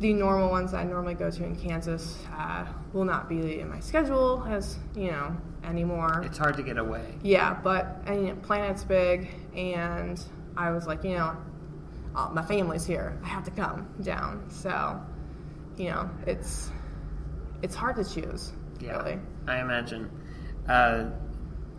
the 0.00 0.12
normal 0.12 0.50
ones 0.50 0.74
I 0.74 0.82
normally 0.82 1.14
go 1.14 1.30
to 1.30 1.44
in 1.44 1.54
Kansas 1.54 2.18
uh, 2.36 2.66
will 2.92 3.04
not 3.04 3.28
be 3.28 3.60
in 3.60 3.68
my 3.68 3.78
schedule 3.80 4.44
as 4.48 4.78
you 4.96 5.12
know 5.12 5.36
anymore. 5.64 6.22
It's 6.26 6.38
hard 6.38 6.56
to 6.56 6.62
get 6.64 6.76
away. 6.78 7.14
Yeah, 7.22 7.56
but 7.62 8.02
and, 8.06 8.26
you 8.26 8.32
know, 8.34 8.40
Planet's 8.42 8.82
big, 8.82 9.30
and 9.54 10.20
I 10.56 10.70
was 10.72 10.86
like, 10.88 11.04
you 11.04 11.16
know, 11.16 11.36
uh, 12.14 12.30
my 12.32 12.42
family's 12.42 12.84
here. 12.84 13.18
I 13.24 13.28
have 13.28 13.44
to 13.44 13.50
come 13.50 13.88
down. 14.02 14.44
So, 14.50 15.00
you 15.76 15.90
know, 15.90 16.10
it's 16.26 16.70
it's 17.62 17.74
hard 17.74 17.96
to 17.96 18.04
choose. 18.04 18.52
Yeah. 18.80 18.98
Really. 18.98 19.18
I 19.46 19.60
imagine. 19.60 20.10
Uh, 20.68 21.10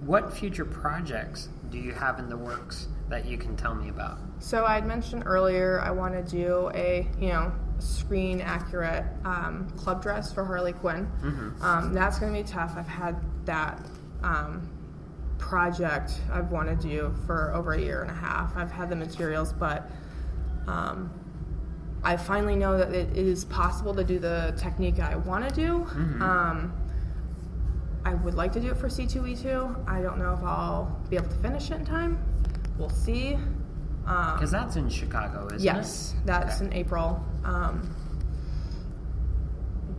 what 0.01 0.33
future 0.33 0.65
projects 0.65 1.49
do 1.69 1.77
you 1.77 1.93
have 1.93 2.19
in 2.19 2.27
the 2.29 2.37
works 2.37 2.87
that 3.09 3.25
you 3.25 3.37
can 3.37 3.55
tell 3.55 3.73
me 3.75 3.89
about? 3.89 4.17
So 4.39 4.65
I'd 4.65 4.85
mentioned 4.85 5.23
earlier 5.25 5.79
I 5.79 5.91
want 5.91 6.13
to 6.13 6.23
do 6.23 6.69
a 6.73 7.07
you 7.19 7.29
know 7.29 7.51
screen 7.79 8.41
accurate 8.41 9.05
um, 9.25 9.69
club 9.77 10.01
dress 10.01 10.33
for 10.33 10.43
Harley 10.45 10.73
Quinn. 10.73 11.09
Um, 11.61 11.93
that's 11.93 12.19
going 12.19 12.33
to 12.33 12.41
be 12.41 12.47
tough. 12.47 12.73
I've 12.77 12.87
had 12.87 13.15
that 13.45 13.85
um, 14.23 14.69
project 15.37 16.21
I've 16.31 16.51
wanted 16.51 16.79
to 16.81 16.87
do 16.87 17.15
for 17.25 17.53
over 17.53 17.73
a 17.73 17.79
year 17.79 18.01
and 18.01 18.11
a 18.11 18.13
half. 18.13 18.55
I've 18.55 18.71
had 18.71 18.89
the 18.89 18.95
materials, 18.95 19.53
but 19.53 19.89
um, 20.67 21.11
I 22.03 22.17
finally 22.17 22.55
know 22.55 22.77
that 22.77 22.93
it 22.93 23.15
is 23.17 23.45
possible 23.45 23.93
to 23.95 24.03
do 24.03 24.19
the 24.19 24.53
technique 24.57 24.99
I 24.99 25.15
want 25.15 25.47
to 25.47 25.55
do. 25.55 25.75
Um, 26.21 26.73
I 28.05 28.13
would 28.15 28.33
like 28.33 28.51
to 28.53 28.59
do 28.59 28.67
it 28.71 28.77
for 28.77 28.87
C2E2. 28.89 29.87
I 29.87 30.01
don't 30.01 30.17
know 30.17 30.33
if 30.33 30.43
I'll 30.43 30.99
be 31.09 31.15
able 31.15 31.29
to 31.29 31.35
finish 31.37 31.71
it 31.71 31.75
in 31.75 31.85
time. 31.85 32.21
We'll 32.77 32.89
see. 32.89 33.35
Um, 34.05 34.33
Because 34.35 34.51
that's 34.51 34.75
in 34.75 34.89
Chicago, 34.89 35.45
isn't 35.47 35.59
it? 35.59 35.63
yes, 35.63 36.13
that's 36.25 36.57
Okay. 36.57 36.65
in 36.65 36.73
April. 36.73 37.23
Um, 37.45 37.89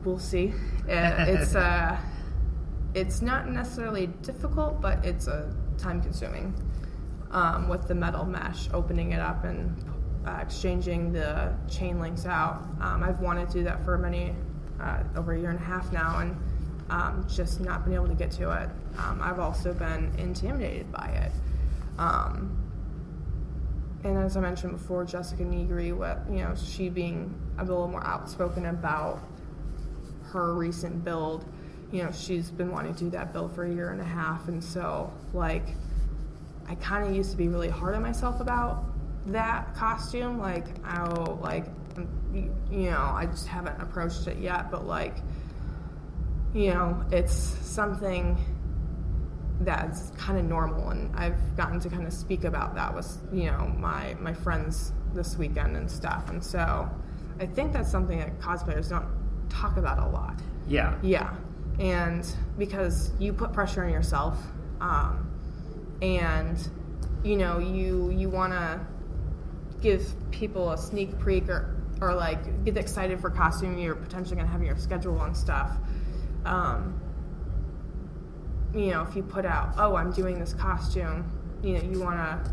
we'll 0.04 0.18
see. 0.18 0.52
Uh, 0.86 1.24
it's 1.26 1.54
uh, 1.54 1.96
it's 2.94 3.22
not 3.22 3.48
necessarily 3.48 4.08
difficult, 4.22 4.80
but 4.82 5.04
it's 5.04 5.26
uh, 5.26 5.50
time 5.78 6.02
consuming 6.02 6.54
um, 7.30 7.68
with 7.68 7.88
the 7.88 7.94
metal 7.94 8.24
mesh, 8.26 8.68
opening 8.74 9.12
it 9.12 9.20
up 9.20 9.44
and 9.44 9.74
uh, 10.26 10.38
exchanging 10.40 11.12
the 11.12 11.52
chain 11.70 12.00
links 12.00 12.26
out. 12.26 12.62
Um, 12.80 13.02
I've 13.02 13.20
wanted 13.20 13.48
to 13.48 13.58
do 13.58 13.64
that 13.64 13.84
for 13.84 13.98
many 13.98 14.34
uh, 14.80 15.02
over 15.16 15.34
a 15.34 15.38
year 15.38 15.50
and 15.50 15.58
a 15.58 15.62
half 15.62 15.92
now, 15.92 16.18
and 16.20 16.36
um, 16.90 17.26
just 17.28 17.60
not 17.60 17.84
been 17.84 17.94
able 17.94 18.08
to 18.08 18.14
get 18.14 18.30
to 18.32 18.50
it. 18.50 18.68
Um, 18.98 19.20
I've 19.22 19.38
also 19.38 19.72
been 19.72 20.12
intimidated 20.18 20.90
by 20.92 21.06
it. 21.06 21.32
Um, 21.98 22.56
and 24.04 24.18
as 24.18 24.36
I 24.36 24.40
mentioned 24.40 24.72
before, 24.72 25.04
Jessica 25.04 25.42
Nigri, 25.42 25.96
with 25.96 26.18
you 26.28 26.44
know, 26.44 26.54
she 26.54 26.88
being 26.88 27.34
a 27.58 27.64
little 27.64 27.88
more 27.88 28.06
outspoken 28.06 28.66
about 28.66 29.20
her 30.26 30.54
recent 30.54 31.04
build. 31.04 31.44
You 31.90 32.04
know, 32.04 32.12
she's 32.12 32.50
been 32.50 32.70
wanting 32.72 32.94
to 32.94 33.04
do 33.04 33.10
that 33.10 33.32
build 33.32 33.54
for 33.54 33.64
a 33.64 33.72
year 33.72 33.90
and 33.90 34.00
a 34.00 34.04
half, 34.04 34.48
and 34.48 34.62
so 34.62 35.12
like, 35.32 35.74
I 36.68 36.74
kind 36.76 37.06
of 37.06 37.14
used 37.14 37.30
to 37.30 37.36
be 37.36 37.48
really 37.48 37.68
hard 37.68 37.94
on 37.94 38.02
myself 38.02 38.40
about 38.40 38.84
that 39.26 39.74
costume. 39.74 40.38
Like, 40.38 40.66
oh, 40.86 41.38
like, 41.42 41.66
you 42.70 42.90
know, 42.90 43.12
I 43.14 43.26
just 43.26 43.46
haven't 43.46 43.80
approached 43.80 44.26
it 44.26 44.38
yet, 44.38 44.70
but 44.70 44.86
like, 44.86 45.16
you 46.52 46.72
know, 46.72 47.04
it's 47.10 47.34
something 47.34 48.38
that's 49.60 50.10
kind 50.16 50.38
of 50.38 50.44
normal 50.44 50.90
and 50.90 51.14
I've 51.16 51.56
gotten 51.56 51.78
to 51.80 51.88
kind 51.88 52.06
of 52.06 52.12
speak 52.12 52.44
about 52.44 52.74
that 52.74 52.94
with 52.94 53.16
you 53.32 53.44
know 53.44 53.72
my 53.78 54.14
my 54.18 54.34
friends 54.34 54.92
this 55.14 55.36
weekend 55.36 55.76
and 55.76 55.88
stuff 55.88 56.28
and 56.28 56.42
so 56.42 56.90
I 57.38 57.46
think 57.46 57.72
that's 57.72 57.90
something 57.90 58.18
that 58.18 58.38
cosplayers 58.40 58.90
don't 58.90 59.06
talk 59.48 59.76
about 59.76 59.98
a 59.98 60.08
lot 60.08 60.40
yeah 60.66 60.98
yeah 61.02 61.34
and 61.78 62.26
because 62.58 63.12
you 63.18 63.32
put 63.32 63.52
pressure 63.52 63.84
on 63.84 63.92
yourself 63.92 64.38
um, 64.80 65.30
and 66.02 66.68
you 67.22 67.36
know 67.36 67.58
you 67.58 68.10
you 68.10 68.28
want 68.28 68.52
to 68.52 68.80
give 69.84 70.12
people 70.32 70.72
a 70.72 70.78
sneak 70.78 71.10
peek 71.24 71.48
or, 71.48 71.76
or 72.00 72.12
like 72.14 72.64
get 72.64 72.76
excited 72.76 73.20
for 73.20 73.30
costume 73.30 73.78
you're 73.78 73.94
potentially 73.94 74.34
going 74.34 74.46
to 74.46 74.52
have 74.52 74.60
in 74.60 74.66
your 74.66 74.76
schedule 74.76 75.22
and 75.22 75.36
stuff 75.36 75.70
um, 76.44 77.00
you 78.74 78.90
know, 78.90 79.02
if 79.02 79.14
you 79.14 79.22
put 79.22 79.46
out, 79.46 79.74
oh, 79.78 79.94
I'm 79.96 80.12
doing 80.12 80.38
this 80.38 80.52
costume, 80.52 81.30
you 81.62 81.74
know, 81.74 81.82
you 81.82 82.00
want 82.00 82.16
to 82.16 82.50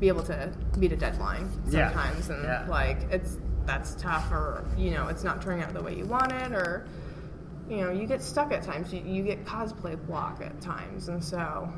be 0.00 0.08
able 0.08 0.22
to 0.24 0.52
meet 0.76 0.92
a 0.92 0.96
deadline 0.96 1.50
sometimes, 1.70 2.28
yeah. 2.28 2.34
and 2.34 2.44
yeah. 2.44 2.66
like 2.68 2.98
it's 3.10 3.38
that's 3.66 3.94
tough, 3.96 4.30
or 4.32 4.64
you 4.76 4.92
know, 4.92 5.08
it's 5.08 5.24
not 5.24 5.42
turning 5.42 5.62
out 5.62 5.74
the 5.74 5.82
way 5.82 5.94
you 5.94 6.06
wanted, 6.06 6.52
or 6.52 6.86
you 7.68 7.78
know, 7.78 7.90
you 7.90 8.06
get 8.06 8.22
stuck 8.22 8.50
at 8.52 8.62
times. 8.62 8.92
You, 8.92 9.02
you 9.04 9.22
get 9.22 9.44
cosplay 9.44 9.98
block 10.06 10.40
at 10.40 10.58
times, 10.60 11.08
and 11.08 11.22
so 11.22 11.70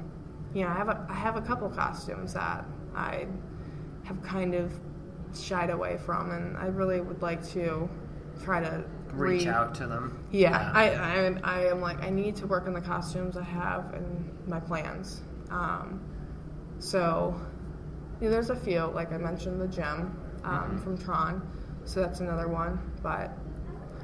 you 0.55 0.63
know, 0.63 0.69
I 0.69 0.75
have 0.75 0.89
a 0.89 1.07
I 1.09 1.15
have 1.15 1.37
a 1.37 1.43
couple 1.43 1.69
costumes 1.69 2.35
that 2.35 2.65
I 2.95 3.27
have 4.05 4.23
kind 4.23 4.55
of 4.55 4.73
shied 5.37 5.71
away 5.71 5.99
from, 6.05 6.31
and 6.31 6.57
I 6.57 6.67
really 6.67 7.01
would 7.01 7.23
like 7.23 7.47
to 7.51 7.89
try 8.43 8.61
to 8.61 8.85
reach 9.13 9.47
out 9.47 9.75
to 9.77 9.87
them. 9.87 10.25
Yeah, 10.31 10.51
yeah. 10.51 10.73
I, 10.75 10.91
I, 10.91 11.41
I 11.43 11.67
am 11.67 11.81
like 11.81 12.03
I 12.03 12.11
need 12.11 12.37
to 12.37 12.47
work 12.47 12.67
on 12.67 12.75
the 12.75 12.81
costumes 12.81 13.37
I 13.37 13.45
have 13.45 13.93
and 13.95 14.31
my 14.47 14.61
plans. 14.61 15.23
Um, 15.51 16.01
so 16.79 17.41
there's 18.21 18.51
a 18.51 18.57
few, 18.57 18.81
like 18.87 19.13
I 19.13 19.19
mentioned, 19.19 19.61
the 19.61 19.69
Gem 19.69 20.17
um, 20.45 20.53
mm-hmm. 20.53 20.79
from 20.79 20.99
Tron. 20.99 21.49
So 21.85 22.01
that's 22.01 22.21
another 22.21 22.49
one, 22.49 22.79
but 23.03 23.33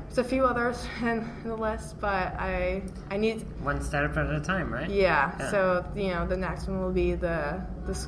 there's 0.06 0.18
a 0.18 0.24
few 0.24 0.44
others 0.44 0.86
in 1.02 1.28
the 1.44 1.56
list. 1.56 2.00
But 2.00 2.34
I 2.38 2.82
I 3.10 3.16
need 3.16 3.44
one 3.62 3.82
step 3.82 4.16
at 4.16 4.30
a 4.30 4.40
time, 4.40 4.72
right? 4.72 4.90
Yeah, 4.90 5.34
yeah. 5.38 5.50
So 5.50 5.84
you 5.94 6.08
know 6.08 6.26
the 6.26 6.36
next 6.36 6.68
one 6.68 6.80
will 6.80 6.92
be 6.92 7.14
the 7.14 7.62
the 7.86 8.06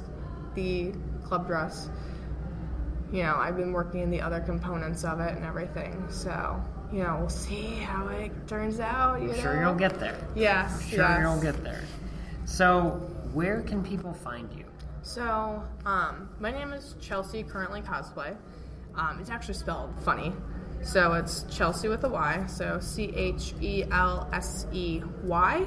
the 0.54 0.92
club 1.24 1.46
dress. 1.46 1.90
You 3.12 3.22
know, 3.22 3.36
I've 3.36 3.56
been 3.56 3.72
working 3.72 4.00
in 4.00 4.10
the 4.10 4.20
other 4.20 4.40
components 4.40 5.04
of 5.04 5.20
it 5.20 5.34
and 5.34 5.44
everything. 5.44 6.04
So 6.10 6.62
you 6.92 7.02
know, 7.02 7.16
we'll 7.20 7.28
see 7.28 7.74
how 7.76 8.08
it 8.08 8.30
turns 8.46 8.80
out. 8.80 9.20
You 9.20 9.30
I'm 9.30 9.36
know? 9.36 9.42
sure 9.42 9.60
you'll 9.60 9.74
get 9.74 9.98
there. 10.00 10.18
Yes. 10.34 10.72
I'm 10.72 10.88
sure 10.88 10.98
yes. 10.98 11.20
you'll 11.20 11.40
get 11.40 11.62
there. 11.62 11.84
So, 12.44 13.00
where 13.34 13.60
can 13.60 13.82
people 13.82 14.14
find 14.14 14.50
you? 14.56 14.64
So, 15.02 15.62
um, 15.84 16.30
my 16.40 16.50
name 16.50 16.72
is 16.72 16.94
Chelsey, 17.00 17.42
Curently 17.42 17.82
cosplay. 17.82 18.36
Um, 18.94 19.18
it's 19.20 19.30
actually 19.30 19.54
spelled 19.54 19.94
funny. 20.02 20.32
So 20.82 21.12
it's 21.14 21.44
Chelsey 21.50 21.88
with 21.88 22.04
a 22.04 22.08
Y. 22.08 22.46
So 22.46 22.78
C 22.80 23.12
H 23.14 23.54
E 23.60 23.84
L 23.90 24.28
S 24.32 24.66
E 24.72 25.02
Y. 25.24 25.66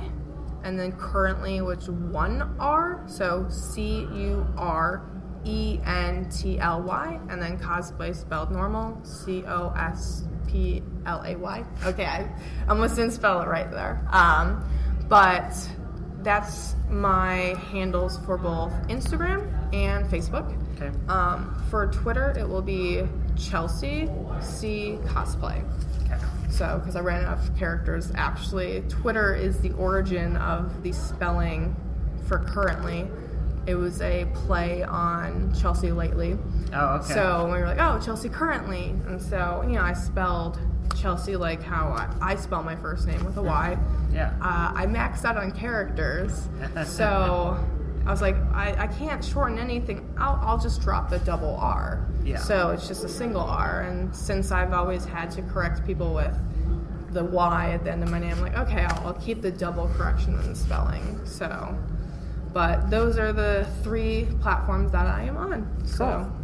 And 0.63 0.79
then 0.79 0.91
Curently, 0.93 1.61
which 1.61 1.87
one 1.87 2.55
R. 2.59 3.03
So 3.07 3.47
C 3.49 4.07
U 4.11 4.47
R 4.57 5.10
E 5.45 5.79
N 5.85 6.29
T 6.29 6.59
L 6.59 6.81
Y. 6.81 7.19
And 7.29 7.41
then 7.41 7.57
cosplay 7.57 8.15
spelled 8.15 8.51
normal. 8.51 8.99
C 9.03 9.43
O 9.45 9.73
S 9.77 10.23
P 10.47 10.81
L 11.05 11.23
A 11.25 11.35
Y. 11.35 11.65
Okay, 11.85 12.05
I 12.05 12.27
almost 12.69 12.95
didn't 12.95 13.11
spell 13.11 13.41
it 13.41 13.47
right 13.47 13.69
there. 13.71 14.05
Um, 14.11 14.63
but 15.07 15.53
that's 16.23 16.75
my 16.89 17.55
handles 17.71 18.17
for 18.25 18.37
both 18.37 18.71
Instagram 18.87 19.51
and 19.73 20.05
Facebook. 20.05 20.57
Okay. 20.75 20.95
Um, 21.07 21.63
for 21.69 21.87
Twitter, 21.87 22.33
it 22.37 22.47
will 22.47 22.61
be 22.61 23.03
Chelsey 23.37 24.09
C 24.41 24.97
Cosplay. 25.05 25.63
Okay. 26.05 26.17
So, 26.49 26.77
because 26.79 26.95
I 26.95 26.99
ran 26.99 27.25
out 27.25 27.39
of 27.39 27.57
characters, 27.57 28.11
actually, 28.15 28.81
Twitter 28.89 29.33
is 29.33 29.59
the 29.59 29.71
origin 29.73 30.37
of 30.37 30.83
the 30.83 30.91
spelling 30.91 31.75
for 32.27 32.39
Curently. 32.39 33.07
It 33.67 33.75
was 33.75 34.01
a 34.01 34.25
play 34.33 34.83
on 34.83 35.53
Chelsea 35.53 35.91
lately. 35.91 36.37
Oh, 36.73 36.95
okay. 36.95 37.13
So 37.13 37.45
we 37.45 37.59
were 37.59 37.65
like, 37.67 37.79
oh, 37.79 37.99
Chelsea 38.03 38.29
currently. 38.29 38.89
And 39.07 39.21
so, 39.21 39.63
you 39.67 39.73
know, 39.73 39.81
I 39.81 39.93
spelled 39.93 40.59
Chelsea 40.99 41.35
like 41.35 41.61
how 41.61 41.89
I, 41.89 42.31
I 42.31 42.35
spell 42.35 42.63
my 42.63 42.75
first 42.75 43.07
name 43.07 43.23
with 43.23 43.37
a 43.37 43.41
Y. 43.41 43.77
Yeah. 44.11 44.33
Uh, 44.41 44.73
I 44.75 44.87
maxed 44.87 45.23
out 45.23 45.37
on 45.37 45.53
characters. 45.53 46.49
so 46.85 47.57
I 48.05 48.11
was 48.11 48.21
like, 48.21 48.35
I, 48.53 48.75
I 48.77 48.87
can't 48.87 49.23
shorten 49.23 49.57
anything. 49.57 50.13
I'll, 50.17 50.37
I'll 50.41 50.57
just 50.59 50.81
drop 50.81 51.09
the 51.09 51.19
double 51.19 51.55
R. 51.55 52.05
Yeah. 52.25 52.37
So 52.37 52.71
it's 52.71 52.89
just 52.89 53.05
a 53.05 53.07
single 53.07 53.39
R. 53.41 53.83
And 53.83 54.13
since 54.13 54.51
I've 54.51 54.73
always 54.73 55.05
had 55.05 55.31
to 55.31 55.41
correct 55.43 55.85
people 55.85 56.13
with 56.13 56.35
the 57.11 57.23
Y 57.23 57.71
at 57.71 57.85
the 57.85 57.91
end 57.93 58.03
of 58.03 58.09
my 58.09 58.19
name, 58.19 58.33
I'm 58.33 58.41
like, 58.41 58.57
okay, 58.57 58.83
I'll, 58.83 59.07
I'll 59.07 59.13
keep 59.13 59.41
the 59.41 59.51
double 59.51 59.87
correction 59.95 60.33
in 60.39 60.49
the 60.49 60.55
spelling. 60.55 61.25
So, 61.25 61.77
but 62.53 62.89
those 62.89 63.17
are 63.17 63.33
the 63.33 63.67
three 63.83 64.27
platforms 64.41 64.91
that 64.91 65.07
I 65.07 65.23
am 65.23 65.37
on. 65.37 65.85
So. 65.85 66.05
Cool. 66.05 66.41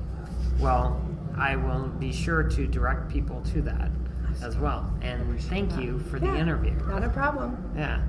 Well, 0.60 1.02
I 1.38 1.56
will 1.56 1.88
be 1.88 2.12
sure 2.12 2.44
to 2.44 2.68
direct 2.68 3.10
people 3.10 3.42
to 3.54 3.62
that 3.64 3.92
as 4.42 4.58
well. 4.58 4.92
And 5.02 5.40
thank 5.44 5.78
you 5.78 6.00
for 6.00 6.20
the 6.20 6.36
interview. 6.36 6.74
Not 6.88 7.04
a 7.04 7.10
problem. 7.10 7.74
Yeah. 7.76 8.02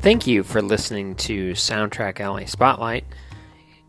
Thank 0.00 0.26
you 0.26 0.42
for 0.42 0.60
listening 0.60 1.14
to 1.16 1.52
Soundtrack 1.52 2.18
Alley 2.18 2.46
Spotlight. 2.46 3.04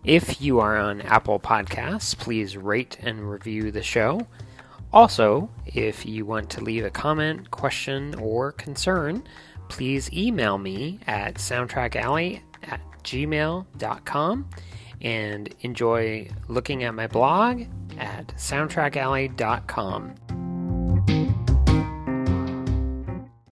If 0.03 0.41
you 0.41 0.59
are 0.59 0.77
on 0.77 1.01
Apple 1.01 1.39
Podcasts, 1.39 2.15
please 2.15 2.55
rate 2.55 2.97
and 3.01 3.31
review 3.31 3.71
the 3.71 3.81
show. 3.81 4.27
Also, 4.93 5.49
if 5.65 6.05
you 6.05 6.23
want 6.23 6.51
to 6.51 6.61
leave 6.61 6.85
a 6.85 6.89
comment, 6.89 7.49
question, 7.49 8.13
or 8.15 8.51
concern, 8.51 9.23
please 9.67 10.11
email 10.13 10.59
me 10.59 10.99
at 11.07 11.35
soundtrackalley 11.35 12.41
at 12.63 12.79
gmail.com 13.03 14.49
and 15.01 15.55
enjoy 15.61 16.29
looking 16.47 16.83
at 16.83 16.93
my 16.93 17.07
blog 17.07 17.63
at 17.97 18.27
soundtrackalley.com. 18.37 20.52